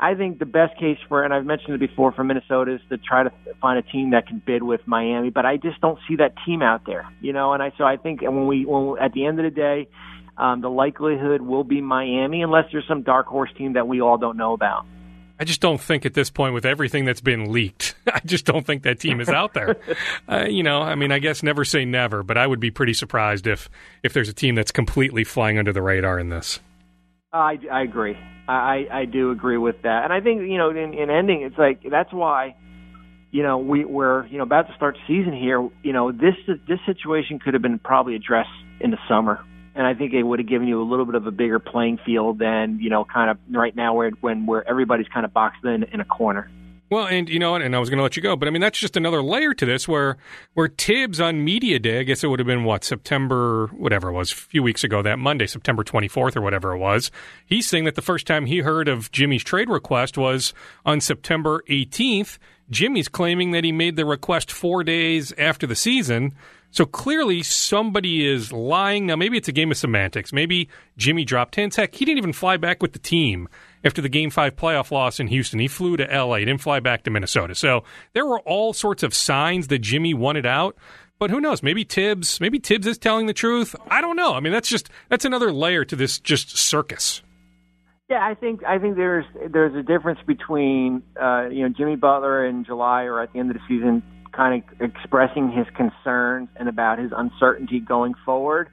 [0.02, 2.98] I think the best case for, and I've mentioned it before, for Minnesota is to
[2.98, 5.30] try to find a team that can bid with Miami.
[5.30, 7.52] But I just don't see that team out there, you know.
[7.52, 9.86] And I so I think when we, when at the end of the day,
[10.36, 14.18] um, the likelihood will be Miami, unless there's some dark horse team that we all
[14.18, 14.86] don't know about.
[15.38, 18.66] I just don't think at this point, with everything that's been leaked, I just don't
[18.66, 19.76] think that team is out there.
[20.28, 22.94] uh, you know, I mean, I guess never say never, but I would be pretty
[22.94, 23.70] surprised if
[24.02, 26.58] if there's a team that's completely flying under the radar in this.
[27.32, 28.16] I, I agree.
[28.48, 31.58] I, I do agree with that, and I think you know, in, in ending, it's
[31.58, 32.56] like that's why
[33.30, 35.68] you know we we're you know about to start season here.
[35.82, 38.50] You know, this this situation could have been probably addressed
[38.80, 41.26] in the summer and I think it would have given you a little bit of
[41.26, 45.08] a bigger playing field than you know, kind of right now where when where everybody's
[45.08, 46.50] kind of boxed in in a corner.
[46.92, 48.60] Well, and you know, and I was going to let you go, but I mean
[48.60, 50.18] that's just another layer to this, where
[50.52, 54.12] where Thibs on media day, I guess it would have been what September, whatever it
[54.12, 57.10] was, a few weeks ago, that Monday, September twenty fourth or whatever it was.
[57.46, 60.52] He's saying that the first time he heard of Jimmy's trade request was
[60.84, 62.38] on September eighteenth.
[62.68, 66.34] Jimmy's claiming that he made the request four days after the season.
[66.72, 69.06] So clearly somebody is lying.
[69.06, 70.32] Now, maybe it's a game of semantics.
[70.32, 71.76] Maybe Jimmy dropped hints.
[71.76, 73.48] Heck, he didn't even fly back with the team
[73.84, 75.58] after the Game 5 playoff loss in Houston.
[75.58, 77.54] He flew to L.A., he didn't fly back to Minnesota.
[77.54, 80.76] So there were all sorts of signs that Jimmy wanted out.
[81.18, 81.62] But who knows?
[81.62, 83.76] Maybe Thibs, maybe Thibs is telling the truth.
[83.88, 84.34] I don't know.
[84.34, 87.22] I mean, that's just that's another layer to this just circus.
[88.10, 92.44] Yeah, I think I think there's there's a difference between uh, you know Jimmy Butler
[92.44, 96.68] in July or at the end of the season kind of expressing his concerns and
[96.68, 98.68] about his uncertainty going forward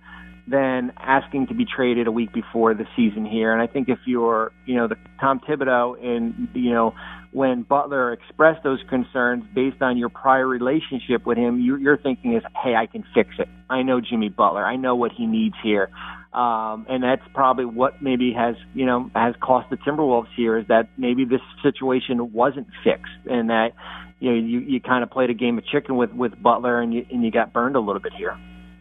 [0.50, 3.54] than asking to be traded a week before the season here.
[3.54, 6.94] And I think if you're, you know, the Tom Thibodeau and, you know,
[7.32, 12.36] when Butler expressed those concerns based on your prior relationship with him, you, you're thinking
[12.36, 13.48] is, hey, I can fix it.
[13.70, 14.66] I know Jimmy Butler.
[14.66, 15.90] I know what he needs here.
[16.34, 20.68] Um, and that's probably what maybe has, you know, has cost the Timberwolves here is
[20.68, 23.70] that maybe this situation wasn't fixed and that,
[24.20, 26.94] you know, you, you kind of played a game of chicken with, with Butler and
[26.94, 28.38] you, and you got burned a little bit here.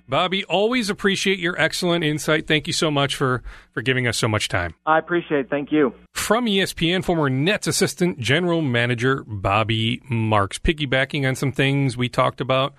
[0.08, 2.46] Bobby, always appreciate your excellent insight.
[2.46, 3.42] Thank you so much for,
[3.72, 4.74] for giving us so much time.
[4.86, 5.50] I appreciate it.
[5.50, 5.92] Thank you.
[6.12, 12.40] From ESPN, former Nets assistant general manager Bobby Marks, piggybacking on some things we talked
[12.40, 12.74] about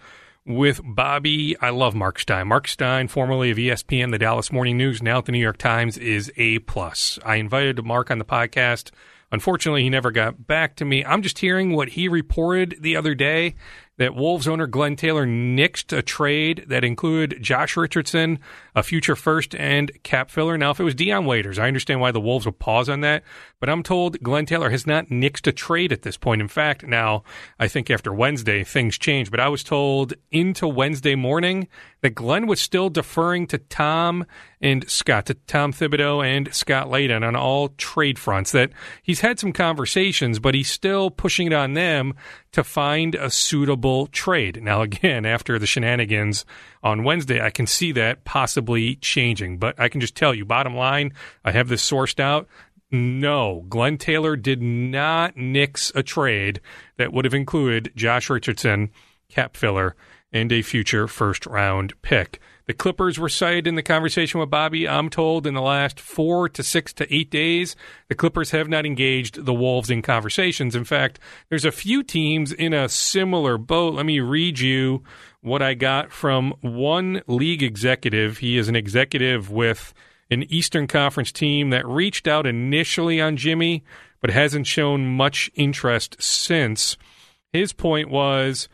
[0.46, 1.56] with Bobby.
[1.62, 2.48] I love Mark Stein.
[2.48, 5.98] Mark Stein, formerly of ESPN, the Dallas Morning News, now at the New York Times,
[5.98, 7.20] is A plus.
[7.24, 8.92] I invited Mark on the podcast
[9.32, 11.06] Unfortunately, he never got back to me.
[11.06, 13.56] I'm just hearing what he reported the other day
[14.00, 18.40] that Wolves owner Glenn Taylor nixed a trade that included Josh Richardson,
[18.74, 20.58] a future first, and cap filler.
[20.58, 23.24] Now, if it was Dion Waiters, I understand why the Wolves would pause on that,
[23.60, 26.42] but I'm told Glenn Taylor has not nixed a trade at this point.
[26.42, 27.24] In fact, now
[27.60, 31.68] I think after Wednesday things change, but I was told into Wednesday morning
[32.02, 34.26] that Glenn was still deferring to Tom
[34.62, 38.72] and Scott, to Tom Thibodeau and Scott Layden on all trade fronts, that
[39.04, 42.14] he's had some conversations, but he's still pushing it on them
[42.52, 44.62] to find a suitable trade.
[44.64, 46.46] Now, again, after the shenanigans
[46.84, 50.76] on Wednesday, I can see that possibly changing, but I can just tell you, bottom
[50.76, 52.48] line, I have this sourced out.
[52.92, 56.60] No, Glenn Taylor did not nix a trade
[56.98, 58.90] that would have included Josh Richardson,
[59.30, 59.96] cap filler,
[60.32, 62.40] and a future first round pick.
[62.70, 64.88] The Clippers were cited in the conversation with Bobby.
[64.88, 67.76] I'm told in the last four to six to eight days,
[68.10, 70.76] the Clippers have not engaged the Wolves in conversations.
[70.76, 71.18] In fact,
[71.50, 73.96] there's a few teams in a similar boat.
[73.96, 75.02] Let me read you
[75.42, 78.38] what I got from one league executive.
[78.38, 79.92] He is an executive with
[80.30, 83.84] an Eastern Conference team that reached out initially on Jimmy,
[84.22, 86.98] but hasn't shown much interest since.
[87.52, 88.70] His point was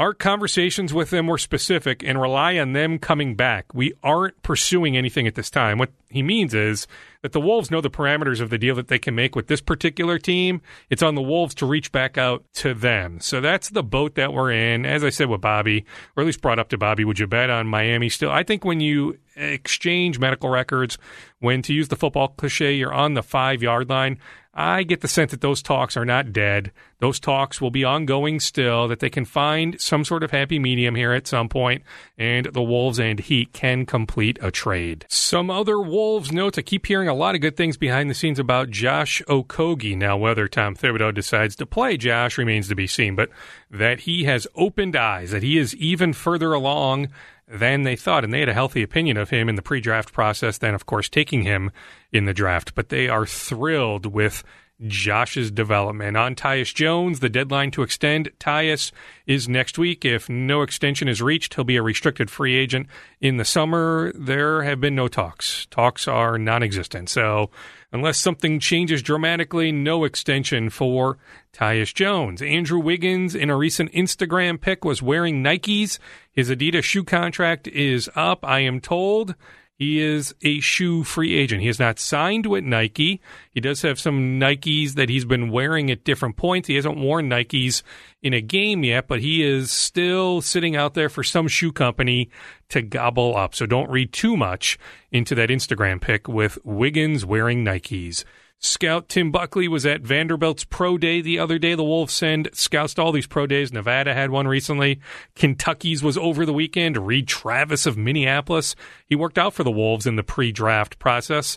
[0.00, 3.74] Our conversations with them were specific and rely on them coming back.
[3.74, 5.76] We aren't pursuing anything at this time.
[5.76, 6.86] What he means is
[7.20, 9.60] that the Wolves know the parameters of the deal that they can make with this
[9.60, 10.62] particular team.
[10.88, 13.20] It's on the Wolves to reach back out to them.
[13.20, 14.86] So that's the boat that we're in.
[14.86, 15.84] As I said with Bobby,
[16.16, 18.30] or at least brought up to Bobby, would you bet on Miami still?
[18.30, 20.98] I think when you exchange medical records,
[21.38, 24.18] when to use the football cliche, you're on the five yard line.
[24.52, 26.72] I get the sense that those talks are not dead.
[26.98, 30.96] Those talks will be ongoing still, that they can find some sort of happy medium
[30.96, 31.84] here at some point,
[32.18, 35.06] and the Wolves and Heat can complete a trade.
[35.08, 38.40] Some other Wolves notes I keep hearing a lot of good things behind the scenes
[38.40, 39.96] about Josh Okogie.
[39.96, 43.30] Now, whether Tom Thibodeau decides to play Josh remains to be seen, but
[43.70, 47.08] that he has opened eyes, that he is even further along
[47.50, 48.24] than they thought.
[48.24, 50.86] And they had a healthy opinion of him in the pre draft process, then, of
[50.86, 51.70] course, taking him
[52.12, 52.74] in the draft.
[52.74, 54.42] But they are thrilled with
[54.82, 56.16] Josh's development.
[56.16, 58.92] On Tyus Jones, the deadline to extend Tyus
[59.26, 60.04] is next week.
[60.04, 62.86] If no extension is reached, he'll be a restricted free agent
[63.20, 64.12] in the summer.
[64.14, 65.66] There have been no talks.
[65.66, 67.10] Talks are non existent.
[67.10, 67.50] So,
[67.92, 71.18] unless something changes dramatically, no extension for
[71.52, 72.40] Tyus Jones.
[72.40, 75.98] Andrew Wiggins, in a recent Instagram pic, was wearing Nikes.
[76.32, 79.34] His Adidas shoe contract is up, I am told.
[79.80, 81.62] He is a shoe free agent.
[81.62, 83.22] He is not signed with Nike.
[83.50, 86.68] He does have some Nikes that he's been wearing at different points.
[86.68, 87.82] He hasn't worn Nikes
[88.22, 92.28] in a game yet, but he is still sitting out there for some shoe company
[92.68, 93.54] to gobble up.
[93.54, 94.78] So don't read too much
[95.10, 98.24] into that Instagram pic with Wiggins wearing Nikes.
[98.62, 101.74] Scout Tim Buckley was at Vanderbilt's Pro Day the other day.
[101.74, 103.72] The Wolves send scouts to all these pro days.
[103.72, 105.00] Nevada had one recently.
[105.34, 107.06] Kentucky's was over the weekend.
[107.06, 108.76] Reid Travis of Minneapolis.
[109.06, 111.56] He worked out for the Wolves in the pre draft process.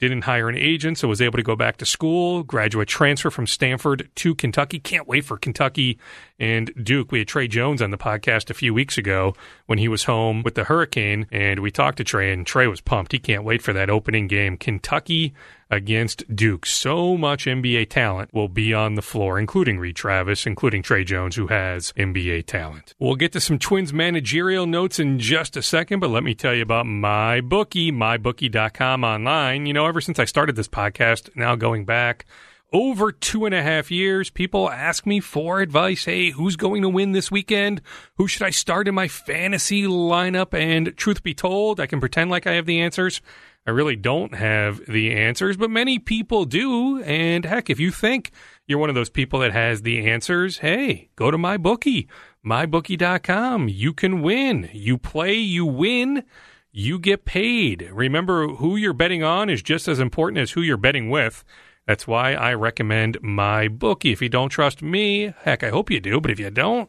[0.00, 2.42] Didn't hire an agent, so was able to go back to school.
[2.42, 4.78] Graduate transfer from Stanford to Kentucky.
[4.78, 5.98] Can't wait for Kentucky
[6.38, 7.10] and Duke.
[7.10, 9.34] We had Tre Jones on the podcast a few weeks ago
[9.66, 12.80] when he was home with the Hurricane, and we talked to Tre, and Tre was
[12.80, 13.12] pumped.
[13.12, 14.56] He can't wait for that opening game.
[14.56, 15.32] Kentucky
[15.74, 16.66] against Duke.
[16.66, 21.36] So much NBA talent will be on the floor, including Reid Travis, including Tre Jones,
[21.36, 22.94] who has NBA talent.
[22.98, 26.54] We'll get to some Twins managerial notes in just a second, but let me tell
[26.54, 29.66] you about my MyBookie, mybookie.com online.
[29.66, 32.26] You know, ever since I started this podcast, now going back,
[32.72, 36.04] over two and a half years, people ask me for advice.
[36.04, 37.80] Hey, who's going to win this weekend?
[38.16, 40.54] Who should I start in my fantasy lineup?
[40.54, 43.20] And truth be told, I can pretend like I have the answers.
[43.66, 47.02] I really don't have the answers, but many people do.
[47.02, 48.30] And heck, if you think
[48.66, 52.06] you're one of those people that has the answers, hey, go to my bookie,
[52.44, 53.68] mybookie.com.
[53.68, 54.68] You can win.
[54.72, 56.24] You play, you win,
[56.72, 57.88] you get paid.
[57.90, 61.42] Remember, who you're betting on is just as important as who you're betting with.
[61.86, 64.12] That's why I recommend my bookie.
[64.12, 66.88] If you don't trust me, heck, I hope you do, but if you don't,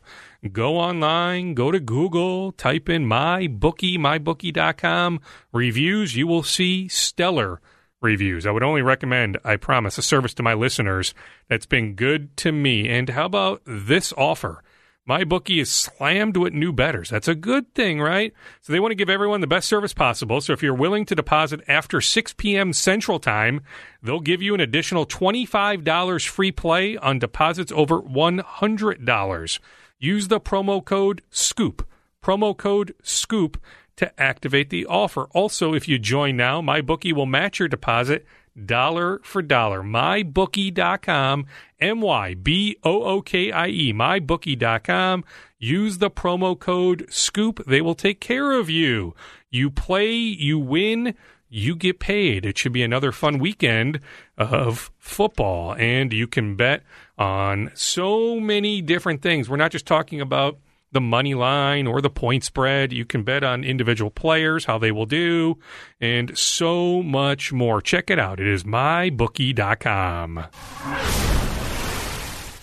[0.51, 5.19] go online, go to Google, type in my bookie, mybookie.com
[5.51, 6.15] reviews.
[6.15, 7.59] You will see stellar
[8.01, 8.45] reviews.
[8.45, 11.13] I would only recommend, I promise, a service to my listeners
[11.49, 12.87] that's been good to me.
[12.87, 14.63] And how about this offer?
[15.07, 17.11] My bookie is slammed with new bettors.
[17.11, 18.33] That's a good thing, right?
[18.61, 20.41] So they want to give everyone the best service possible.
[20.41, 22.73] So if you're willing to deposit after 6 p.m.
[22.73, 23.61] Central Time,
[24.01, 29.59] they'll give you an additional $25 free play on deposits over $100.
[29.99, 31.87] Use the promo code SCOOP.
[32.23, 33.61] Promo code SCOOP
[33.97, 35.25] to activate the offer.
[35.35, 38.25] Also, if you join now, my bookie will match your deposit
[38.63, 39.81] dollar for dollar.
[39.81, 41.45] MyBookie.com,
[41.79, 45.23] M Y B O O K I E, MyBookie.com.
[45.57, 47.65] Use the promo code SCOOP.
[47.65, 49.15] They will take care of you.
[49.49, 51.15] You play, you win,
[51.49, 52.45] you get paid.
[52.45, 53.99] It should be another fun weekend
[54.37, 55.73] of football.
[55.75, 56.83] And you can bet
[57.17, 59.49] on so many different things.
[59.49, 60.59] We're not just talking about
[60.95, 62.91] the money line or the point spread.
[62.91, 65.59] You can bet on individual players, how they will do,
[66.01, 67.81] and so much more.
[67.81, 68.39] Check it out.
[68.39, 70.45] It is mybookie.com.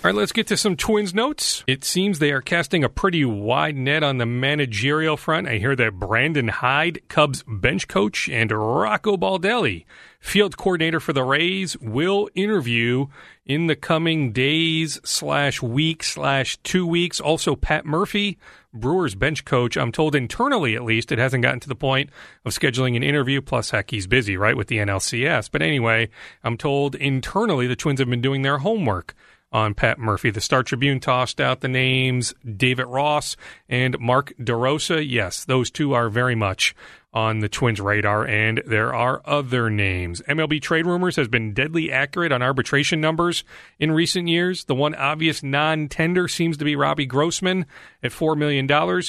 [0.04, 1.62] All right, let's get to some Twins notes.
[1.68, 5.46] It seems they are casting a pretty wide net on the managerial front.
[5.46, 9.84] I hear that Brandon Hyde, Cubs bench coach, and Rocco Baldelli,
[10.18, 13.06] field coordinator for the Rays, will interview
[13.46, 17.20] in the coming days slash week slash two weeks.
[17.20, 18.38] Also, Pat Murphy,
[18.74, 19.76] Brewers bench coach.
[19.76, 22.10] I'm told internally, at least, it hasn't gotten to the point
[22.44, 23.40] of scheduling an interview.
[23.40, 25.48] Plus, heck, he's busy, right, with the NLCS.
[25.48, 26.08] But anyway,
[26.42, 29.14] I'm told internally the Twins have been doing their homework
[29.52, 30.30] on Pat Murphy.
[30.30, 33.36] The Star Tribune tossed out the names David Ross
[33.68, 35.04] and Mark DeRosa.
[35.06, 36.74] Yes, those two are very much
[37.14, 40.22] on the Twins' radar, and there are other names.
[40.22, 43.44] MLB Trade Rumors has been deadly accurate on arbitration numbers
[43.78, 44.64] in recent years.
[44.64, 47.66] The one obvious non tender seems to be Robbie Grossman
[48.02, 48.64] at $4 million.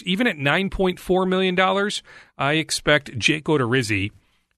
[0.06, 1.92] Even at $9.4 million,
[2.38, 4.12] I expect Jake Odorizzi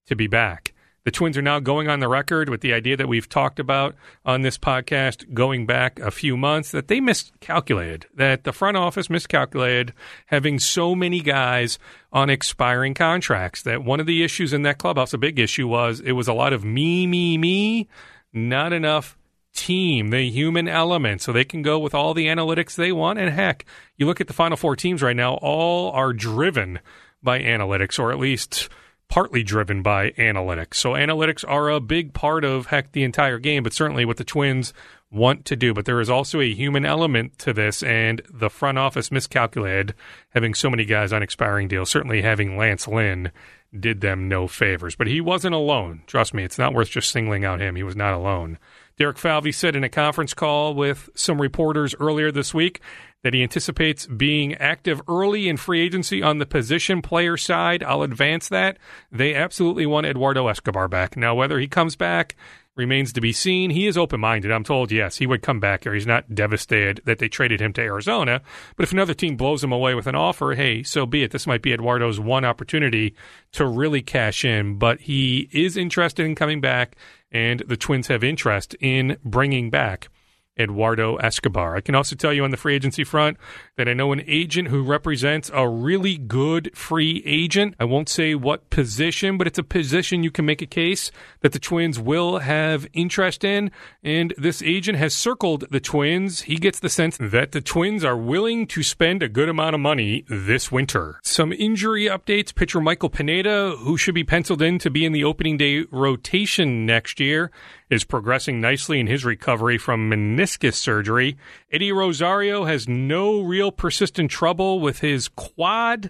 [0.07, 0.73] to be back.
[1.05, 3.93] The Twins are now going on the record with the idea that we've talked about
[4.25, 9.07] on this podcast going back a few months that they miscalculated, that the front office
[9.07, 9.93] miscalculated
[10.25, 11.77] having so many guys
[12.11, 13.61] on expiring contracts.
[13.61, 16.33] That one of the issues in that clubhouse, a big issue, was it was a
[16.33, 17.87] lot of me, me, me,
[18.33, 19.15] not enough
[19.53, 23.19] team, the human element, so they can go with all the analytics they want.
[23.19, 23.63] And heck,
[23.95, 26.79] you look at the final four teams right now, all are driven
[27.21, 28.69] by analytics, or at least
[29.07, 30.75] partly driven by analytics.
[30.75, 34.23] So analytics are a big part of heck the entire game, but certainly what the
[34.23, 34.73] Twins
[35.11, 35.73] want to do.
[35.73, 39.93] But there is also a human element to this, and the front office miscalculated
[40.29, 41.89] having so many guys on expiring deals.
[41.89, 43.31] Certainly having Lance Lynn
[43.77, 44.95] did them no favors.
[44.95, 46.03] But he wasn't alone.
[46.07, 47.75] Trust me, it's not worth just singling out him.
[47.75, 48.57] He was not alone.
[48.97, 52.79] Derek Falvey said in a conference call with some reporters earlier this week
[53.23, 57.83] that he anticipates being active early in free agency on the position player side.
[57.83, 58.77] I'll advance that.
[59.11, 61.17] They absolutely want Eduardo Escobar back.
[61.17, 62.35] Now, whether he comes back
[62.75, 63.69] remains to be seen.
[63.69, 64.51] He is open minded.
[64.51, 65.93] I'm told, yes, he would come back here.
[65.93, 68.41] He's not devastated that they traded him to Arizona.
[68.75, 71.31] But if another team blows him away with an offer, hey, so be it.
[71.31, 73.15] This might be Eduardo's one opportunity
[73.53, 74.77] to really cash in.
[74.77, 76.95] But he is interested in coming back,
[77.31, 80.09] and the Twins have interest in bringing back
[80.57, 81.75] Eduardo Escobar.
[81.75, 83.37] I can also tell you on the free agency front
[83.77, 87.75] that I know an agent who represents a really good free agent.
[87.79, 91.51] I won't say what position, but it's a position you can make a case that
[91.51, 93.71] the Twins will have interest in.
[94.03, 96.41] And this agent has circled the Twins.
[96.41, 99.81] He gets the sense that the Twins are willing to spend a good amount of
[99.81, 101.19] money this winter.
[101.23, 102.53] Some injury updates.
[102.53, 106.85] Pitcher Michael Pineda, who should be penciled in to be in the opening day rotation
[106.85, 107.51] next year,
[107.89, 111.37] is progressing nicely in his recovery from meniscus surgery.
[111.71, 116.09] Eddie Rosario has no real persistent trouble with his quad.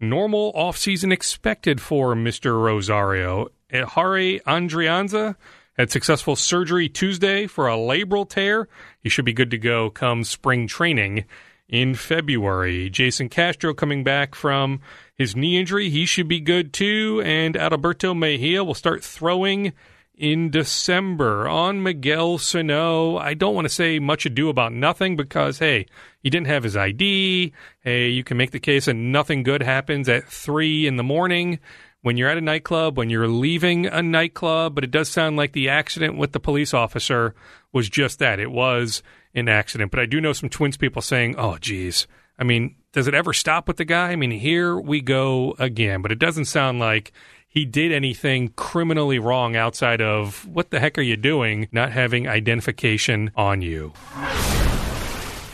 [0.00, 2.60] Normal offseason expected for Mr.
[2.60, 3.48] Rosario.
[3.72, 5.36] Ehire Adrianza
[5.74, 8.68] had successful surgery Tuesday for a labral tear.
[9.00, 11.24] He should be good to go come spring training
[11.68, 12.90] in February.
[12.90, 14.80] Jason Castro coming back from
[15.14, 15.88] his knee injury.
[15.88, 17.22] He should be good too.
[17.24, 19.72] And Alberto Mejia will start throwing
[20.22, 23.16] in December on Miguel Sano.
[23.16, 25.86] I don't want to say much ado about nothing because, hey,
[26.22, 27.52] he didn't have his ID.
[27.80, 31.58] Hey, you can make the case and nothing good happens at three in the morning
[32.02, 35.52] when you're at a nightclub, when you're leaving a nightclub, but it does sound like
[35.52, 37.34] the accident with the police officer
[37.72, 38.38] was just that.
[38.38, 39.02] It was
[39.34, 39.90] an accident.
[39.90, 42.06] But I do know some Twins people saying, oh, geez.
[42.38, 44.10] I mean, does it ever stop with the guy?
[44.10, 46.00] I mean, here we go again.
[46.00, 47.12] But it doesn't sound like
[47.52, 52.26] he did anything criminally wrong outside of what the heck are you doing not having
[52.26, 53.92] identification on you.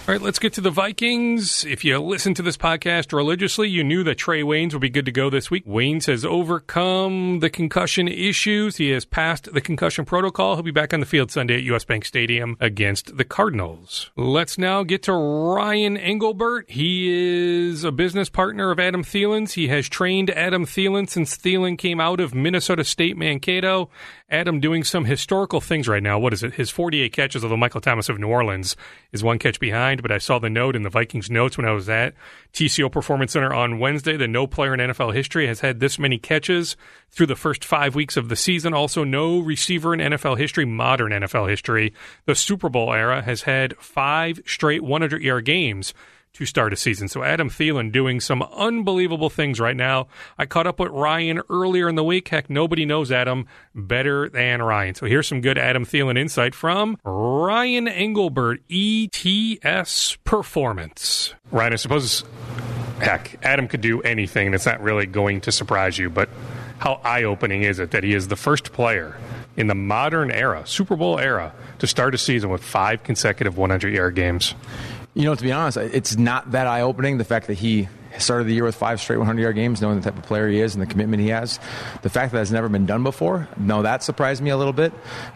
[0.09, 1.67] All right, let's get to the Vikings.
[1.67, 5.05] If you listen to this podcast religiously, you knew that Trae Waynes would be good
[5.05, 5.67] to go this week.
[5.67, 8.79] Waynes has overcome the concussion issues.
[8.79, 10.55] He has passed the concussion protocol.
[10.55, 14.11] He'll be back on the field Sunday at US Bank Stadium against the Cardinals.
[14.17, 16.71] Let's now get to Ryan Englebert.
[16.71, 19.53] He is a business partner of Adam Thielen's.
[19.53, 23.91] He has trained Adam Thielen since Thielen came out of Minnesota State Mankato.
[24.31, 26.19] Adam doing some historical things right now.
[26.19, 26.55] What is it?
[26.55, 28.77] His 48 catches, although Michael Thomas of New Orleans
[29.11, 30.03] is one catch behind.
[30.03, 32.13] But I saw the note in the Vikings notes when I was at
[32.53, 36.19] TCO Performance Center on Wednesday that no player in NFL history has had this many
[36.19, 36.77] catches
[37.11, 38.75] through the first five weeks of the season.
[38.75, 41.95] Also, no receiver in NFL history, modern NFL history,
[42.27, 45.95] the Super Bowl era, has had five straight 100 yard games
[46.39, 47.09] to start a season.
[47.09, 50.07] So Adam Thielen doing some unbelievable things right now.
[50.39, 52.29] I caught up with Ryan earlier in the week.
[52.29, 54.95] Heck, nobody knows Adam better than Ryan.
[54.95, 61.35] So here's some good Adam Thielen insight from Ryan Englebert, ETS Performance.
[61.51, 62.23] Ryan, I suppose,
[63.01, 66.29] heck, Adam could do anything, and it's not really going to surprise you, but
[66.79, 69.17] how eye opening is it that he is the first player
[69.57, 73.93] in the modern era, Super Bowl era, to start a season with five consecutive 100
[73.93, 74.55] yard games?
[75.19, 77.19] You know, to be honest, it's not that eye opening.
[77.19, 77.89] The fact that he
[78.19, 80.61] started the year with five straight 100 yard games, knowing the type of player he
[80.61, 81.59] is and the commitment he has.
[82.03, 84.93] The fact that that's never been done before, no, that surprised me a little bit.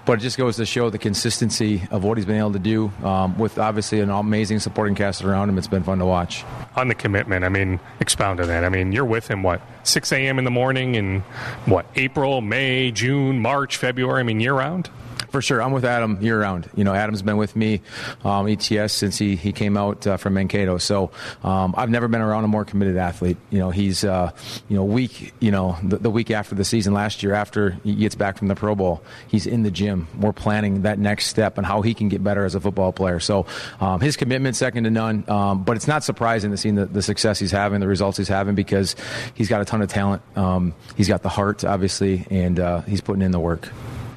[0.06, 2.92] But it just goes to show the consistency of what he's been able to do
[3.02, 5.58] um, with obviously an amazing supporting cast around him.
[5.58, 6.44] It's been fun to watch.
[6.76, 8.64] On the commitment, I mean, expound on that.
[8.64, 10.38] I mean, you're with him, what, 6 a.m.
[10.38, 11.22] in the morning in
[11.66, 14.20] what, April, May, June, March, February?
[14.20, 14.90] I mean, year round?
[15.32, 16.68] For sure, I'm with Adam year round.
[16.74, 17.80] You know, Adam's been with me
[18.22, 20.76] um, ETS since he, he came out uh, from Mankato.
[20.76, 21.10] So
[21.42, 23.38] um, I've never been around a more committed athlete.
[23.48, 24.32] You know, he's uh,
[24.68, 27.94] you know week you know the, the, week after the season last year after he
[27.94, 30.06] gets back from the Pro Bowl, he's in the gym.
[30.20, 33.18] We're planning that next step and how he can get better as a football player.
[33.18, 33.46] So
[33.80, 35.24] um, his commitment second to none.
[35.28, 38.28] Um, but it's not surprising to see the, the, success he's having, the results he's
[38.28, 38.96] having because
[39.32, 40.20] he's got a ton of talent.
[40.36, 43.70] Um, he's got the heart, obviously, and uh, he's putting in the work.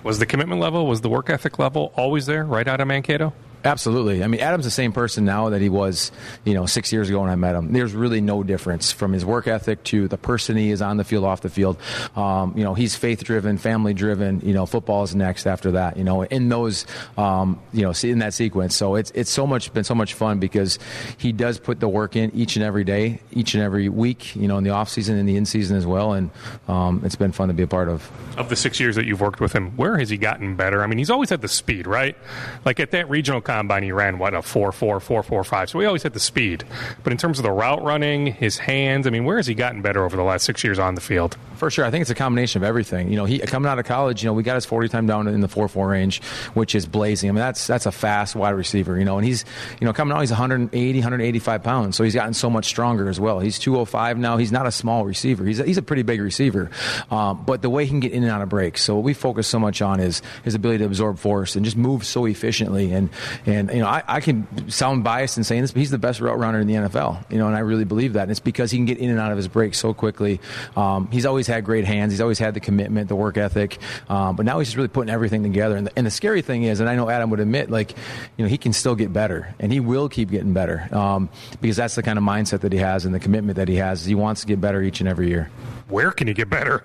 [0.05, 3.33] Was the commitment level, was the work ethic level always there right out of Mankato?
[3.65, 4.23] Absolutely.
[4.23, 6.11] I mean, Adam's the same person now that he was,
[6.43, 7.73] you know, six years ago when I met him.
[7.73, 11.03] There's really no difference from his work ethic to the person he is on the
[11.03, 11.77] field, off the field.
[12.15, 14.41] Um, you know, he's faith driven, family driven.
[14.41, 15.97] You know, football is next after that.
[15.97, 16.85] You know, in those,
[17.17, 18.75] um, you know, in that sequence.
[18.75, 20.77] So it's it's so much been so much fun because
[21.17, 24.35] he does put the work in each and every day, each and every week.
[24.35, 26.29] You know, in the off season and the in season as well, and
[26.67, 28.11] um, it's been fun to be a part of.
[28.37, 30.83] Of the six years that you've worked with him, where has he gotten better?
[30.83, 32.15] I mean, he's always had the speed, right?
[32.63, 35.69] Like at that regional combine, he ran what a four four four four five.
[35.69, 36.63] So he always had the speed,
[37.03, 39.81] but in terms of the route running, his hands, I mean, where has he gotten
[39.81, 41.37] better over the last six years on the field?
[41.55, 43.09] For sure, I think it's a combination of everything.
[43.09, 45.27] You know, he coming out of college, you know, we got his forty time down
[45.27, 46.21] in the four four range,
[46.53, 47.29] which is blazing.
[47.29, 48.97] I mean, that's that's a fast wide receiver.
[48.99, 49.45] You know, and he's
[49.79, 53.19] you know coming out, he's 180, 185 pounds, so he's gotten so much stronger as
[53.19, 53.39] well.
[53.39, 54.35] He's 205 now.
[54.35, 55.45] He's not a small receiver.
[55.45, 56.69] He's a, he's a pretty big receiver,
[57.09, 58.83] um, but the way he can get in and out of breaks.
[58.83, 61.77] So what we focus so much on is his ability to absorb force and just
[61.77, 62.91] move so efficiently.
[62.91, 63.09] And
[63.45, 66.19] and you know, I, I can sound biased in saying this, but he's the best
[66.19, 67.31] route runner in the NFL.
[67.31, 68.23] You know, and I really believe that.
[68.23, 70.39] And it's because he can get in and out of his breaks so quickly.
[70.75, 72.11] Um, he's always had great hands.
[72.11, 73.77] He's always had the commitment, the work ethic.
[74.09, 75.75] Um, but now he's just really putting everything together.
[75.75, 77.91] And the, and the, scary thing is, and I know Adam would admit, like,
[78.37, 81.29] you know, he can still get better, and he will keep getting better um,
[81.61, 84.05] because that's the kind of mindset that he has and the commitment that he has.
[84.05, 85.51] He wants to get better each and every year.
[85.87, 86.83] Where can he get better?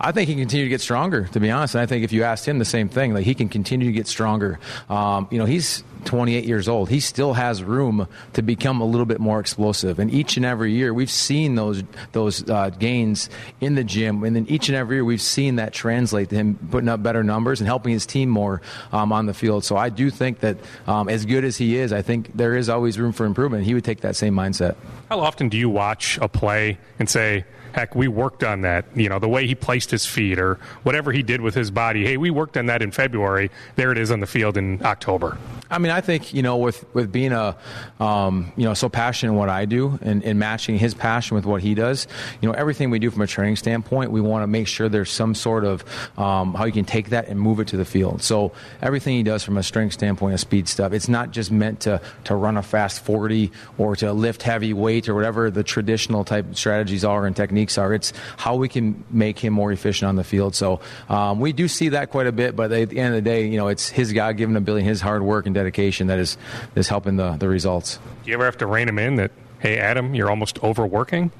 [0.00, 1.28] I think he can continue to get stronger.
[1.28, 3.34] To be honest, and I think if you asked him the same thing, like he
[3.34, 4.58] can continue to get stronger.
[4.88, 6.90] Um, you know, he's 28 years old.
[6.90, 9.98] He still has room to become a little bit more explosive.
[9.98, 11.82] And each and every year, we've seen those
[12.12, 13.30] those uh, gains
[13.60, 14.22] in the gym.
[14.24, 17.24] And then each and every year, we've seen that translate to him putting up better
[17.24, 19.64] numbers and helping his team more um, on the field.
[19.64, 22.68] So I do think that um, as good as he is, I think there is
[22.68, 23.64] always room for improvement.
[23.64, 24.76] He would take that same mindset.
[25.08, 27.44] How often do you watch a play and say,
[27.74, 28.86] heck, we worked on that.
[28.94, 32.04] You know, the way he placed his feet or whatever he did with his body.
[32.04, 33.50] Hey, we worked on that in February.
[33.76, 35.36] There it is on the field in October.
[35.70, 37.56] I mean, I think you know, with with being a
[38.00, 41.46] um, you know so passionate in what I do and, and, matching his passion with
[41.46, 42.06] what he does,
[42.40, 45.10] you know, everything we do from a training standpoint, we want to make sure there's
[45.10, 45.84] some sort of
[46.18, 48.22] um, how you can take that and move it to the field.
[48.22, 48.52] So
[48.82, 52.00] everything he does from a strength standpoint, a speed stuff, it's not just meant to
[52.24, 56.54] to run a fast 40 or to lift heavy weight or whatever the traditional type
[56.56, 57.94] strategies are and techniques are.
[57.94, 60.54] It's how we can make him more efficient on the field.
[60.54, 62.54] So um, we do see that quite a bit.
[62.54, 65.00] But at the end of the day, you know, it's his God given ability, his
[65.00, 66.36] hard work and dedication that is
[66.74, 67.98] is helping the the results.
[68.24, 69.30] Do you ever have to rein him in that?
[69.60, 71.30] Hey, Adam, you're almost overworking.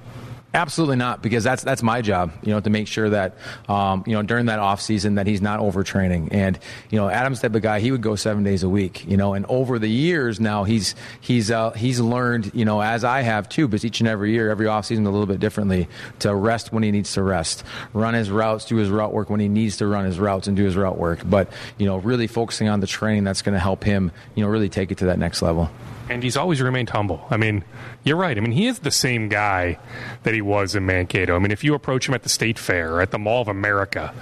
[0.54, 3.36] Absolutely not, because that's that's my job, you know, to make sure that
[3.68, 6.28] um, you know during that off season that he's not overtraining.
[6.30, 6.56] And
[6.90, 9.34] you know, Adam's type of guy, he would go seven days a week, you know.
[9.34, 13.48] And over the years now, he's he's uh, he's learned, you know, as I have
[13.48, 15.88] too, but each and every year, every off season, a little bit differently.
[16.20, 19.40] To rest when he needs to rest, run his routes, do his route work when
[19.40, 21.18] he needs to run his routes and do his route work.
[21.24, 24.50] But you know, really focusing on the training that's going to help him, you know,
[24.50, 25.68] really take it to that next level
[26.08, 27.26] and he's always remained humble.
[27.30, 27.64] I mean,
[28.02, 28.36] you're right.
[28.36, 29.78] I mean, he is the same guy
[30.22, 31.34] that he was in Mankato.
[31.34, 34.14] I mean, if you approach him at the State Fair, at the Mall of America,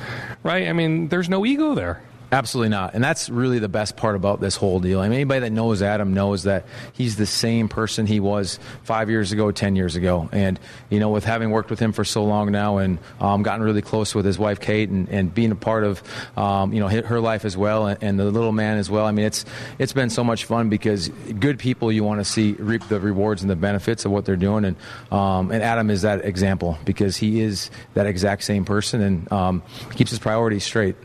[0.42, 0.68] right?
[0.68, 2.02] I mean, there's no ego there.
[2.32, 2.94] Absolutely not.
[2.94, 5.00] And that's really the best part about this whole deal.
[5.00, 6.64] I mean, anybody that knows Adam knows that
[6.94, 10.30] he's the same person he was five years ago, 10 years ago.
[10.32, 10.58] And,
[10.88, 13.82] you know, with having worked with him for so long now and um, gotten really
[13.82, 16.02] close with his wife, Kate, and, and being a part of,
[16.38, 19.04] um, you know, her life as well and, and, the little man as well.
[19.04, 19.44] I mean, it's,
[19.78, 23.42] it's been so much fun because good people you want to see reap the rewards
[23.42, 24.64] and the benefits of what they're doing.
[24.64, 24.76] And,
[25.10, 29.62] um, and Adam is that example because he is that exact same person and um,
[29.96, 30.96] keeps his priorities straight.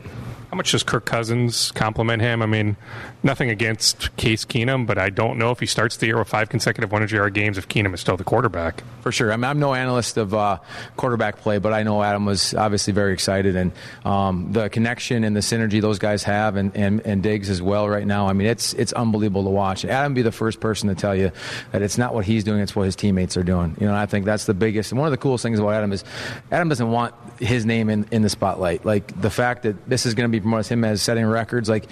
[0.50, 2.40] How much does Kirk Cousins compliment him?
[2.40, 2.78] I mean,
[3.22, 6.48] nothing against Case Keenum, but I don't know if he starts the year with five
[6.48, 8.82] consecutive 100 yard games if Keenum is still the quarterback.
[9.02, 9.30] For sure.
[9.30, 10.58] I I'm no analyst of uh,
[10.96, 13.56] quarterback play, but I know Adam was obviously very excited.
[13.56, 13.72] And
[14.06, 17.86] um, the connection and the synergy those guys have, and, and, and Diggs as well
[17.86, 19.84] right now, I mean, it's, it's unbelievable to watch.
[19.84, 21.30] Adam be the first person to tell you
[21.72, 23.76] that it's not what he's doing, it's what his teammates are doing.
[23.78, 24.92] You know, I think that's the biggest.
[24.92, 26.04] And one of the coolest things about Adam is
[26.50, 28.86] Adam doesn't want his name in, in the spotlight.
[28.86, 31.68] Like the fact that this is going to be as him as setting records.
[31.68, 31.88] Like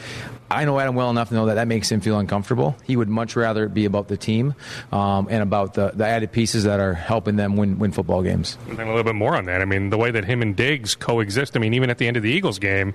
[0.51, 2.77] I know Adam well enough to know that that makes him feel uncomfortable.
[2.85, 4.55] He would much rather it be about the team
[4.93, 8.57] um, and about the, the added pieces that are helping them win win football games.
[8.69, 9.61] And a little bit more on that.
[9.61, 11.57] I mean, the way that him and Diggs coexist.
[11.57, 12.95] I mean, even at the end of the Eagles game,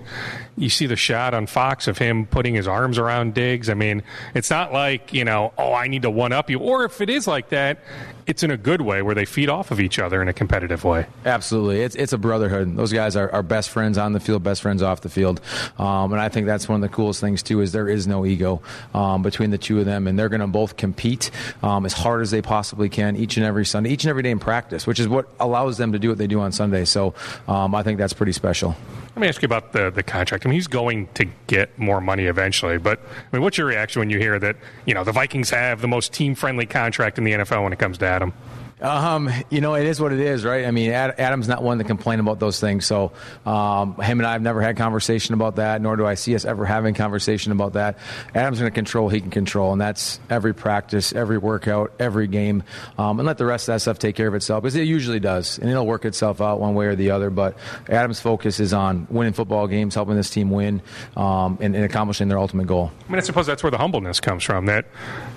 [0.58, 3.70] you see the shot on Fox of him putting his arms around Diggs.
[3.70, 6.60] I mean, it's not like you know, oh, I need to one up you.
[6.60, 7.80] Or if it is like that,
[8.28, 10.84] it's in a good way where they feed off of each other in a competitive
[10.84, 11.06] way.
[11.26, 12.76] Absolutely, it's it's a brotherhood.
[12.76, 15.42] Those guys are, are best friends on the field, best friends off the field,
[15.78, 17.62] um, and I think that's one of the coolest things too.
[17.62, 18.62] Is there is no ego
[18.94, 21.32] um, between the two of them, and they're going to both compete
[21.64, 24.32] um, as hard as they possibly can each and every Sunday, each and every day
[24.32, 26.86] in practice, which is what allows them to do what they do on Sunday.
[26.86, 27.14] So
[27.48, 28.76] um, I think that's pretty special.
[29.16, 30.46] Let me ask you about the, the contract.
[30.46, 34.00] I mean, he's going to get more money eventually, but I mean, what's your reaction
[34.00, 34.56] when you hear that
[34.86, 37.80] you know the Vikings have the most team friendly contract in the NFL when it
[37.80, 38.34] comes to Adam?
[38.82, 40.66] Um, you know, it is what it is, right?
[40.66, 42.86] I mean, Adam's not one to complain about those things.
[42.86, 43.12] So,
[43.46, 46.46] um, him and I have never had conversation about that, nor do I see us
[46.46, 48.00] ever having conversation about that.
[48.34, 52.64] Adam's going to control, he can control, and that's every practice, every workout, every game,
[52.98, 55.20] um, and let the rest of that stuff take care of itself because it usually
[55.20, 57.30] does, and it'll work itself out one way or the other.
[57.30, 57.58] But
[57.88, 60.82] Adam's focus is on winning football games, helping this team win,
[61.16, 62.92] um, and, and accomplishing their ultimate goal.
[63.08, 64.66] I mean, I suppose that's where the humbleness comes from.
[64.66, 64.86] That,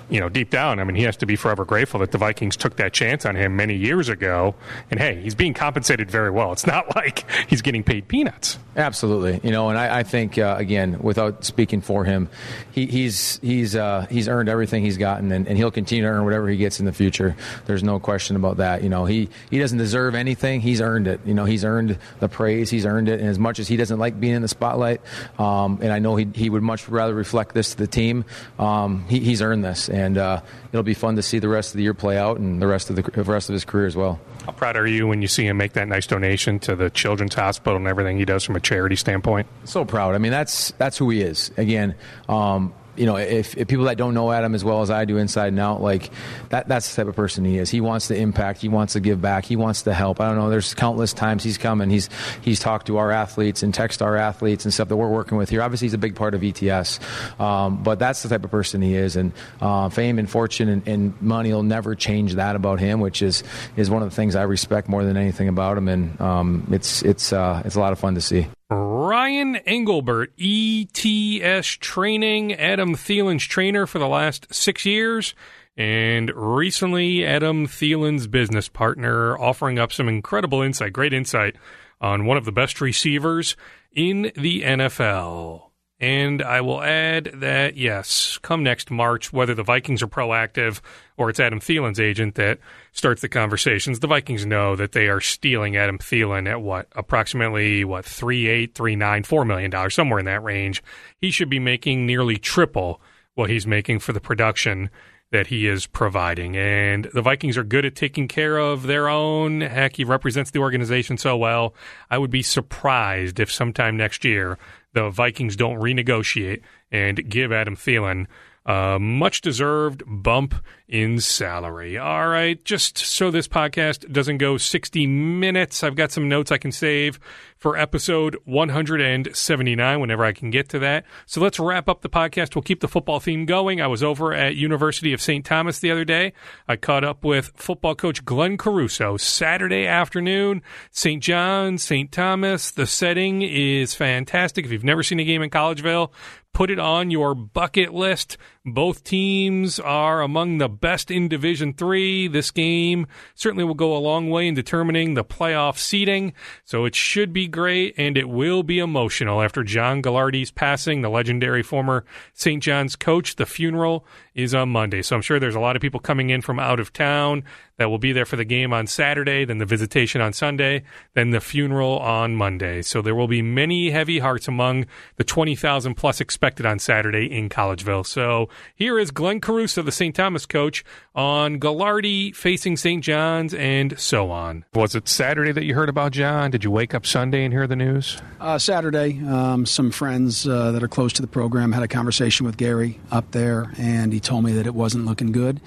[0.09, 2.57] you know, deep down, I mean, he has to be forever grateful that the Vikings
[2.57, 4.55] took that chance on him many years ago.
[4.91, 6.51] And hey, he's being compensated very well.
[6.51, 8.57] It's not like he's getting paid peanuts.
[8.77, 12.27] Absolutely, you know, and I, I think uh, again, without speaking for him,
[12.71, 16.25] he, he's he's uh, he's earned everything he's gotten, and, and, he'll continue to earn
[16.25, 17.37] whatever he gets in the future.
[17.67, 18.83] There's no question about that.
[18.83, 21.21] You know, he he doesn't deserve anything; he's earned it.
[21.25, 23.97] You know, he's earned the praise, he's earned it, and as much as he doesn't
[23.97, 24.99] like being in the spotlight,
[25.39, 28.25] um, and I know he he would much rather reflect this to the team.
[28.59, 30.41] Um, he, he's earned this, and uh,
[30.73, 32.89] it'll be fun to see the rest of the year play out and the rest
[32.89, 34.19] of the, the rest of his career as well.
[34.45, 37.33] How proud are you when you see him make that nice donation to the Children's
[37.33, 39.47] Hospital and everything he does from a charity standpoint?
[39.63, 40.15] So proud.
[40.15, 41.51] I mean, that's that's who he is.
[41.57, 41.95] Again,
[42.29, 45.17] um, you know, if, if, people that don't know Adam as well as I do
[45.17, 46.09] inside and out, like
[46.49, 47.69] that, that's the type of person he is.
[47.69, 48.61] He wants to impact.
[48.61, 49.45] He wants to give back.
[49.45, 50.21] He wants to help.
[50.21, 50.49] I don't know.
[50.49, 52.09] There's countless times he's come and he's
[52.41, 55.49] he's talked to our athletes and text our athletes and stuff that we're working with
[55.49, 55.61] here.
[55.61, 56.99] Obviously, he's a big part of ETS,
[57.39, 59.15] um, but that's the type of person he is.
[59.15, 59.31] And
[59.61, 63.43] uh, fame and fortune and, and, money will never change that about him, which is
[63.77, 65.87] is one of the things I respect more than anything about him.
[65.87, 68.47] And um, it's it's uh, it's a lot of fun to see.
[68.69, 75.35] Ryan Englebert, ETS Training, Adam Thielen's trainer for the last six years,
[75.77, 81.55] and recently Adam Thielen's business partner, offering up some incredible insight, great insight
[82.01, 83.55] on one of the best receivers
[83.91, 85.69] in the NFL.
[86.05, 90.79] And I will add that, yes, come next March, whether the Vikings are proactive
[91.17, 92.59] or it's Adam Thielen's agent that
[92.91, 96.87] starts the conversations, the Vikings know that they are stealing Adam Thielen at what?
[96.91, 100.83] Approximately, what, three eight, three nine, four million dollars, somewhere in that range.
[101.19, 103.01] He should be making nearly triple
[103.33, 104.91] what he's making for the production
[105.31, 106.55] that he is providing.
[106.55, 109.61] And the Vikings are good at taking care of their own.
[109.61, 111.73] Heck, he represents the organization so well.
[112.11, 114.59] I would be surprised if sometime next year
[114.95, 118.25] the Vikings don't renegotiate and give Adam Thielen
[118.65, 120.55] a much deserved bump
[120.87, 121.97] in salary.
[121.97, 126.57] All right, just so this podcast doesn't go 60 minutes, I've got some notes I
[126.57, 127.19] can save
[127.57, 131.05] for episode 179 whenever I can get to that.
[131.25, 132.53] So let's wrap up the podcast.
[132.53, 133.81] We'll keep the football theme going.
[133.81, 135.43] I was over at University of St.
[135.43, 136.33] Thomas the other day.
[136.67, 140.61] I caught up with football coach Glenn Caruso Saturday afternoon.
[140.91, 141.23] St.
[141.23, 142.11] John, St.
[142.11, 142.69] Thomas.
[142.69, 144.65] The setting is fantastic.
[144.65, 146.11] If you've never seen a game in Collegeville,
[146.53, 148.37] put it on your bucket list.
[148.67, 152.27] Both teams are among the best in Division Three.
[152.27, 153.05] This game
[153.35, 157.47] certainly will go a long way in determining the playoff seeding, so it should be
[157.47, 162.63] great and it will be emotional after John Gagliardi's passing, the legendary former St.
[162.63, 163.35] John's coach.
[163.35, 164.03] The funeral
[164.33, 166.79] is on Monday, so I'm sure there's a lot of people coming in from out
[166.79, 167.43] of town
[167.77, 171.31] that will be there for the game on Saturday, then the visitation on Sunday, then
[171.31, 172.81] the funeral on Monday.
[172.81, 174.85] So there will be many heavy hearts among
[175.17, 178.05] the 20,000 plus expected on Saturday in Collegeville.
[178.05, 180.15] So here is Glenn Caruso, the St.
[180.15, 183.03] Thomas coach, on Gagliardi facing St.
[183.03, 184.65] John's and so on.
[184.73, 186.51] Was it Saturday that you heard about John?
[186.51, 188.21] Did you wake up Sunday and hear the news?
[188.39, 192.45] Uh, Saturday, um, some friends uh, that are close to the program had a conversation
[192.45, 195.59] with Gary up there, and he told me that it wasn't looking good.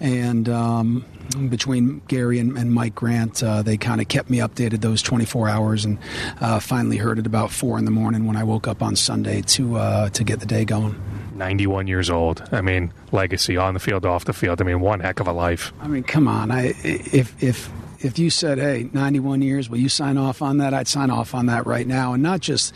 [0.00, 1.04] And um,
[1.48, 5.48] between Gary and, and Mike Grant, uh, they kind of kept me updated those 24
[5.48, 5.98] hours, and
[6.40, 9.42] uh, finally heard it about four in the morning when I woke up on Sunday
[9.42, 11.00] to uh, to get the day going.
[11.34, 12.48] 91 years old.
[12.52, 14.60] I mean, legacy on the field, off the field.
[14.60, 15.72] I mean, one heck of a life.
[15.80, 16.50] I mean, come on.
[16.50, 17.70] I if if
[18.00, 21.34] if you said, "Hey, 91 years, will you sign off on that?" I'd sign off
[21.34, 22.72] on that right now, and not just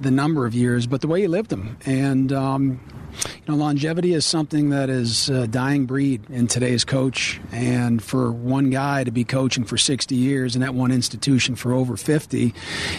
[0.00, 1.76] the number of years, but the way you lived them.
[1.84, 2.80] And um,
[3.24, 7.40] you know, longevity is something that is a dying breed in today's coach.
[7.52, 11.72] And for one guy to be coaching for 60 years and at one institution for
[11.72, 12.54] over 50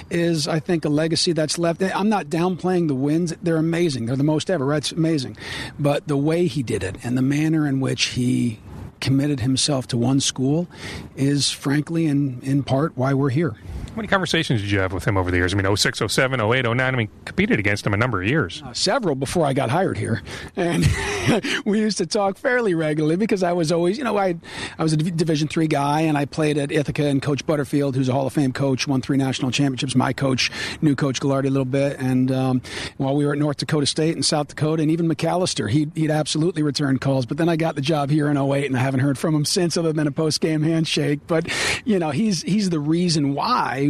[0.09, 1.81] is, I think, a legacy that's left.
[1.81, 3.33] I'm not downplaying the wins.
[3.41, 4.05] They're amazing.
[4.05, 4.65] They're the most ever.
[4.65, 4.77] Right?
[4.77, 5.37] It's amazing.
[5.79, 8.59] But the way he did it and the manner in which he
[8.99, 10.67] committed himself to one school
[11.15, 13.55] is, frankly, in, in part why we're here.
[13.91, 15.53] How many conversations did you have with him over the years?
[15.53, 16.79] I mean, 06, 07, 08, 09.
[16.79, 18.63] I mean, competed against him a number of years.
[18.65, 20.21] Uh, several before I got hired here.
[20.55, 20.87] And
[21.65, 24.37] we used to talk fairly regularly because I was always, you know, I,
[24.79, 28.07] I was a Division three guy and I played at Ithaca and Coach Butterfield, who's
[28.07, 31.49] a Hall of Fame coach, won three national championships, my coach, knew Coach Gagliardi a
[31.49, 31.99] little bit.
[31.99, 32.61] And um,
[32.95, 36.11] while we were at North Dakota State and South Dakota and even Macalester, he'd, he'd
[36.11, 37.25] absolutely return calls.
[37.25, 39.43] But then I got the job here in 08 and I haven't heard from him
[39.43, 41.19] since other than a post game handshake.
[41.27, 41.49] But,
[41.83, 43.80] you know, he's, he's the reason why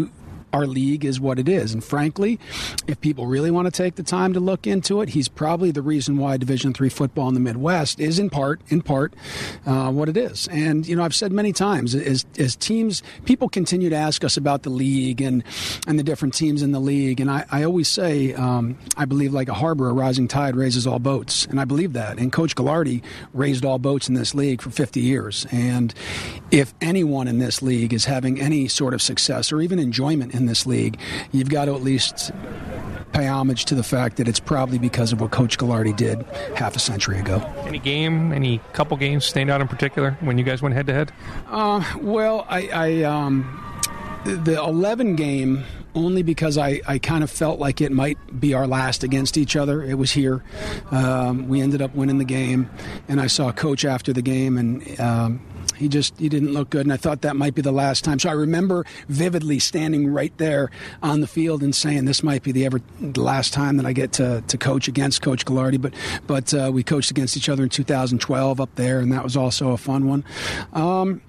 [0.53, 1.73] our league is what it is.
[1.73, 2.39] And frankly,
[2.87, 5.81] if people really want to take the time to look into it, he's probably the
[5.81, 9.13] reason why Division three football in the Midwest is in part, in part,
[9.65, 10.47] uh, what it is.
[10.49, 14.37] And you know, I've said many times, as, as teams, people continue to ask us
[14.37, 15.43] about the league and
[15.87, 19.33] and the different teams in the league, and I, I always say, um, I believe
[19.33, 22.17] like a harbor, a rising tide raises all boats, and I believe that.
[22.17, 25.93] And Coach Gagliardi raised all boats in this league for 50 years, and
[26.51, 30.40] if anyone in this league is having any sort of success or even enjoyment in
[30.41, 30.99] in this league,
[31.31, 32.31] you've got to at least
[33.13, 36.23] pay homage to the fact that it's probably because of what Coach Gagliardi did
[36.55, 37.37] half a century ago.
[37.65, 40.93] Any game, any couple games stand out in particular when you guys went head to
[40.93, 41.11] head?
[42.01, 43.61] Well, I, I um,
[44.23, 45.63] the 11 game
[45.93, 49.55] only because I, I kind of felt like it might be our last against each
[49.55, 49.83] other.
[49.83, 50.43] It was here.
[50.89, 52.69] Um, we ended up winning the game,
[53.09, 55.41] and I saw Coach after the game, and um,
[55.81, 58.19] he just he didn't look good, and I thought that might be the last time.
[58.19, 60.69] So I remember vividly standing right there
[61.01, 63.93] on the field and saying, "This might be the ever the last time that I
[63.93, 65.93] get to, to coach against Coach Gagliardi." But
[66.27, 69.71] but uh, we coached against each other in 2012 up there, and that was also
[69.71, 70.23] a fun one.
[70.73, 71.21] Um,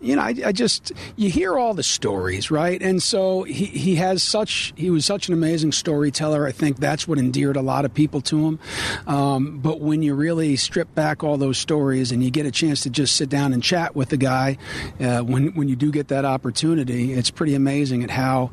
[0.00, 2.80] you know, I, I, just you hear all the stories, right?
[2.80, 6.46] And so he, he has such he was such an amazing storyteller.
[6.46, 8.58] I think that's what endeared a lot of people to him.
[9.06, 12.82] Um, but when you really strip back all those stories and you get a chance
[12.82, 14.58] to just sit down and chat with the guy,
[15.00, 18.50] uh, when when you do get that opportunity, it's pretty amazing at how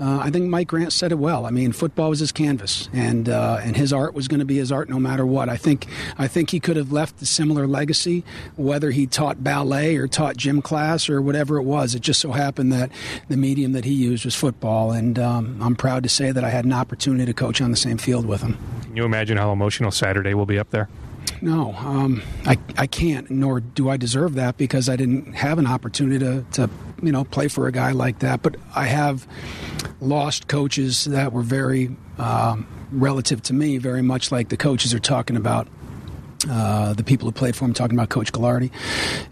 [0.00, 1.44] uh, I think Mike Grant said it well.
[1.44, 4.56] I mean, football was his canvas, and uh, and his art was going to be
[4.56, 5.50] his art no matter what.
[5.50, 5.86] I think
[6.16, 8.24] I think he could have left a similar legacy,
[8.56, 11.94] whether he taught ballet or taught gym class class or whatever it was.
[11.94, 12.90] It just so happened that
[13.28, 16.50] the medium that he used was football, and um, I'm proud to say that I
[16.50, 18.56] had an opportunity to coach on the same field with him.
[18.82, 20.88] Can you imagine how emotional Saturday will be up there?
[21.42, 25.66] No, um, I, I can't, nor do I deserve that because I didn't have an
[25.66, 26.70] opportunity to, to,
[27.02, 28.42] you know, play for a guy like that.
[28.42, 29.26] But I have
[30.00, 35.00] lost coaches that were very, um, relative to me, very much like the coaches are
[35.00, 35.66] talking about
[36.48, 38.70] uh, the people who played for him talking about Coach Gagliardi.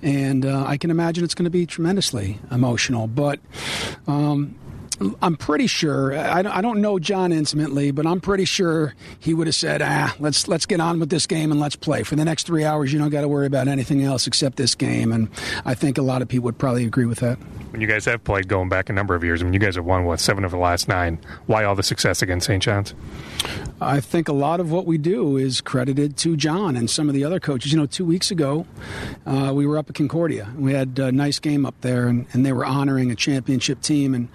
[0.03, 3.07] And uh, I can imagine it's going to be tremendously emotional.
[3.07, 3.41] But
[4.07, 4.57] um,
[5.21, 6.17] I'm pretty sure.
[6.17, 10.47] I, don't know John intimately, but I'm pretty sure he would have said, "Ah, let's
[10.47, 12.93] let's get on with this game and let's play for the next three hours.
[12.93, 15.29] You don't got to worry about anything else except this game." And
[15.65, 17.39] I think a lot of people would probably agree with that.
[17.75, 19.75] When you guys have played going back a number of years, I mean, you guys
[19.75, 21.19] have won what seven of the last nine.
[21.47, 22.63] Why all the success against St.
[22.63, 22.95] John's?
[23.81, 27.17] I think a lot of what we do is credited to John and some of
[27.17, 27.73] the other coaches.
[27.73, 28.65] You know, two weeks ago,
[29.27, 30.53] uh, we were up at Concordia.
[30.57, 34.15] We had a nice game up there, and, and they were honoring a championship team
[34.15, 34.29] and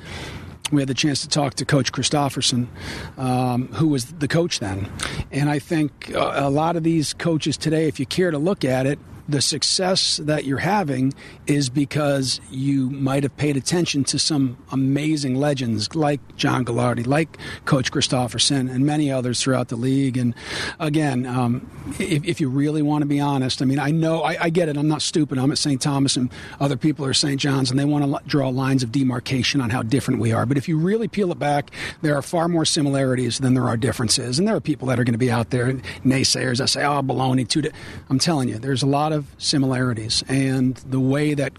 [0.72, 2.70] we had the chance to talk to Coach Christopherson,
[3.18, 4.92] um, who was the coach then.
[5.32, 8.64] And I think uh, a lot of these coaches today, if you care to look
[8.64, 9.00] at it,
[9.30, 11.14] the success that you're having
[11.46, 17.38] is because you might have paid attention to some amazing legends like John Gagliardi, like
[17.66, 20.18] Coach Christopherson, and many others throughout the league.
[20.18, 20.34] And
[20.80, 21.70] again, um,
[22.00, 24.70] if, if, you really want to be honest, I mean, I know, I, I, get
[24.70, 24.78] it.
[24.78, 25.38] I'm not stupid.
[25.38, 25.82] I'm at St.
[25.82, 27.40] Thomas, and other people are St.
[27.40, 30.46] John's, and they want to draw lines of demarcation on how different we are.
[30.46, 31.72] But if you really peel it back,
[32.02, 34.40] there are far more similarities than there are differences.
[34.40, 35.72] And there are people that are going to be out there,
[36.06, 37.48] naysayers that say, oh, baloney.
[37.48, 37.62] Two
[38.10, 41.53] I'm telling you, there's a lot of of similarities, and the way that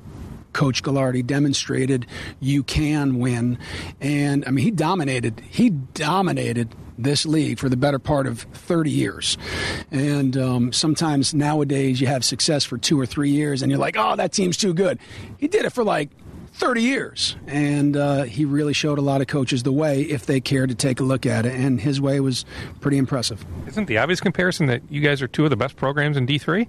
[0.52, 2.06] Coach Gagliardi demonstrated
[2.40, 3.58] you can win.
[4.00, 5.40] And I mean, he dominated.
[5.48, 9.38] He dominated this league for the better part of 30 years.
[9.90, 13.96] And um, sometimes nowadays you have success for two or three years and you're like,
[13.96, 14.98] oh, that team's too good.
[15.38, 16.10] He did it for like
[16.54, 17.36] 30 years.
[17.46, 20.74] And uh, he really showed a lot of coaches the way if they cared to
[20.74, 21.54] take a look at it.
[21.54, 22.44] And his way was
[22.80, 23.44] pretty impressive.
[23.66, 26.68] Isn't the obvious comparison that you guys are two of the best programs in D3?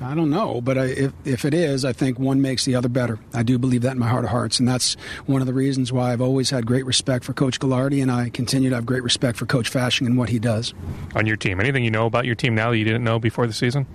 [0.00, 2.88] I don't know, but I, if if it is, I think one makes the other
[2.88, 3.18] better.
[3.34, 4.94] I do believe that in my heart of hearts, and that's
[5.26, 8.30] one of the reasons why I've always had great respect for Coach Gagliardi, and I
[8.30, 10.72] continue to have great respect for Coach Fasching and what he does
[11.16, 11.58] on your team.
[11.58, 13.86] Anything you know about your team now that you didn't know before the season?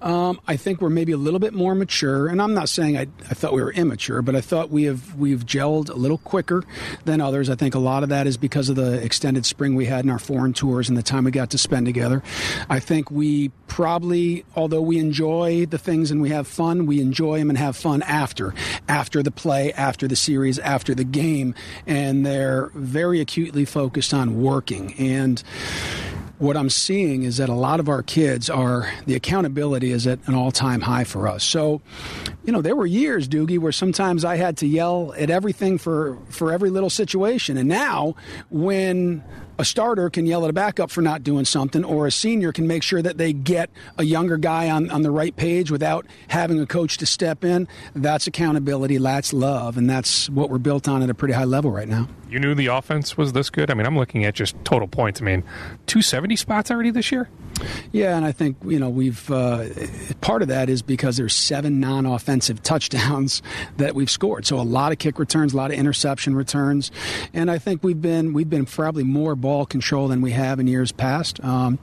[0.00, 3.02] Um, I think we're maybe a little bit more mature, and I'm not saying I,
[3.30, 6.64] I thought we were immature, but I thought we have we've gelled a little quicker
[7.04, 7.50] than others.
[7.50, 10.10] I think a lot of that is because of the extended spring we had in
[10.10, 12.22] our foreign tours and the time we got to spend together.
[12.70, 17.38] I think we probably, although we enjoy the things and we have fun, we enjoy
[17.38, 18.54] them and have fun after,
[18.88, 21.54] after the play, after the series, after the game,
[21.86, 24.94] and they're very acutely focused on working.
[24.94, 25.42] And
[26.38, 30.18] what I'm seeing is that a lot of our kids are the accountability is at
[30.26, 31.44] an all time high for us.
[31.44, 31.80] So,
[32.44, 36.18] you know, there were years, Doogie, where sometimes I had to yell at everything for
[36.28, 38.16] for every little situation, and now
[38.50, 39.22] when
[39.58, 42.66] a starter can yell at a backup for not doing something, or a senior can
[42.66, 46.60] make sure that they get a younger guy on, on the right page without having
[46.60, 47.68] a coach to step in.
[47.94, 51.70] That's accountability, that's love, and that's what we're built on at a pretty high level
[51.70, 52.08] right now.
[52.28, 53.70] You knew the offense was this good?
[53.70, 55.20] I mean, I'm looking at just total points.
[55.20, 55.42] I mean,
[55.86, 57.28] 270 spots already this year?
[57.92, 59.66] Yeah, and I think you know we've uh,
[60.20, 63.42] part of that is because there's seven non-offensive touchdowns
[63.76, 64.46] that we've scored.
[64.46, 66.90] So a lot of kick returns, a lot of interception returns,
[67.32, 70.66] and I think we've been we've been probably more ball control than we have in
[70.66, 71.42] years past.
[71.44, 71.78] Um,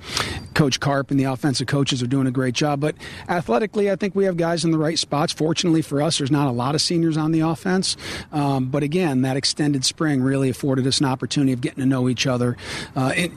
[0.53, 2.95] Coach Carp and the offensive coaches are doing a great job, but
[3.29, 5.33] athletically, I think we have guys in the right spots.
[5.33, 7.95] Fortunately for us, there's not a lot of seniors on the offense,
[8.31, 12.09] um, but again, that extended spring really afforded us an opportunity of getting to know
[12.09, 12.57] each other.
[12.95, 13.31] Uh, it,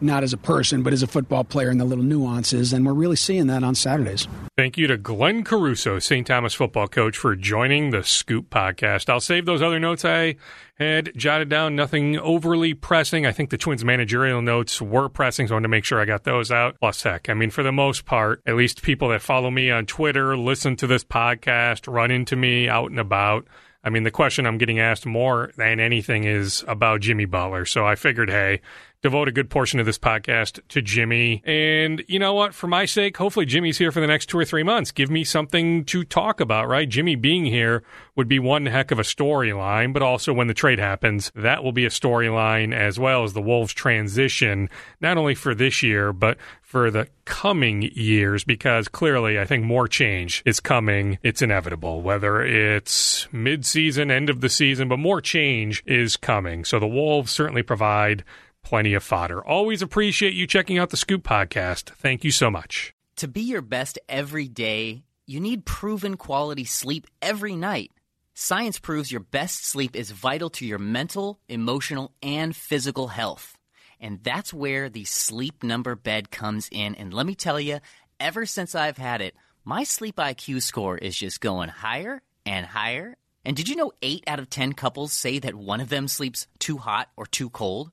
[0.00, 2.72] not as a person, but as a football player and the little nuances.
[2.72, 4.26] And we're really seeing that on Saturdays.
[4.56, 6.26] Thank you to Glenn Caruso, St.
[6.26, 9.08] Thomas football coach, for joining the Scoop podcast.
[9.08, 10.34] I'll save those other notes I
[10.74, 11.76] had jotted down.
[11.76, 13.24] Nothing overly pressing.
[13.24, 16.04] I think the Twins managerial notes were pressing, so I wanted to make sure I
[16.06, 16.76] got those out.
[16.80, 19.86] Plus, heck, I mean, for the most part, at least people that follow me on
[19.86, 23.46] Twitter, listen to this podcast, run into me out and about.
[23.84, 27.64] I mean, the question I'm getting asked more than anything is about Jimmy Butler.
[27.64, 28.60] So I figured, hey,
[29.02, 31.42] devote a good portion of this podcast to Jimmy.
[31.44, 32.54] And you know what?
[32.54, 34.90] For my sake, hopefully Jimmy's here for the next two or three months.
[34.90, 36.88] Give me something to talk about, right?
[36.88, 37.84] Jimmy being here
[38.16, 41.72] would be one heck of a storyline, but also when the trade happens, that will
[41.72, 44.68] be a storyline as well as the Wolves transition,
[45.00, 46.36] not only for this year, but
[46.68, 51.18] for the coming years because clearly I think more change is coming.
[51.22, 56.66] It's inevitable, whether it's mid season, end of the season, but more change is coming.
[56.66, 58.22] So the Wolves certainly provide
[58.68, 59.42] plenty of fodder.
[59.42, 61.88] Always appreciate you checking out the Scoop podcast.
[61.94, 62.92] Thank you so much.
[63.16, 67.92] To be your best every day, you need proven quality sleep every night.
[68.34, 73.56] Science proves your best sleep is vital to your mental, emotional, and physical health.
[74.00, 76.94] And that's where the sleep number bed comes in.
[76.94, 77.80] And let me tell you,
[78.20, 83.16] ever since I've had it, my sleep IQ score is just going higher and higher.
[83.46, 86.46] And did you know 8 out of 10 couples say that one of them sleeps
[86.58, 87.92] too hot or too cold?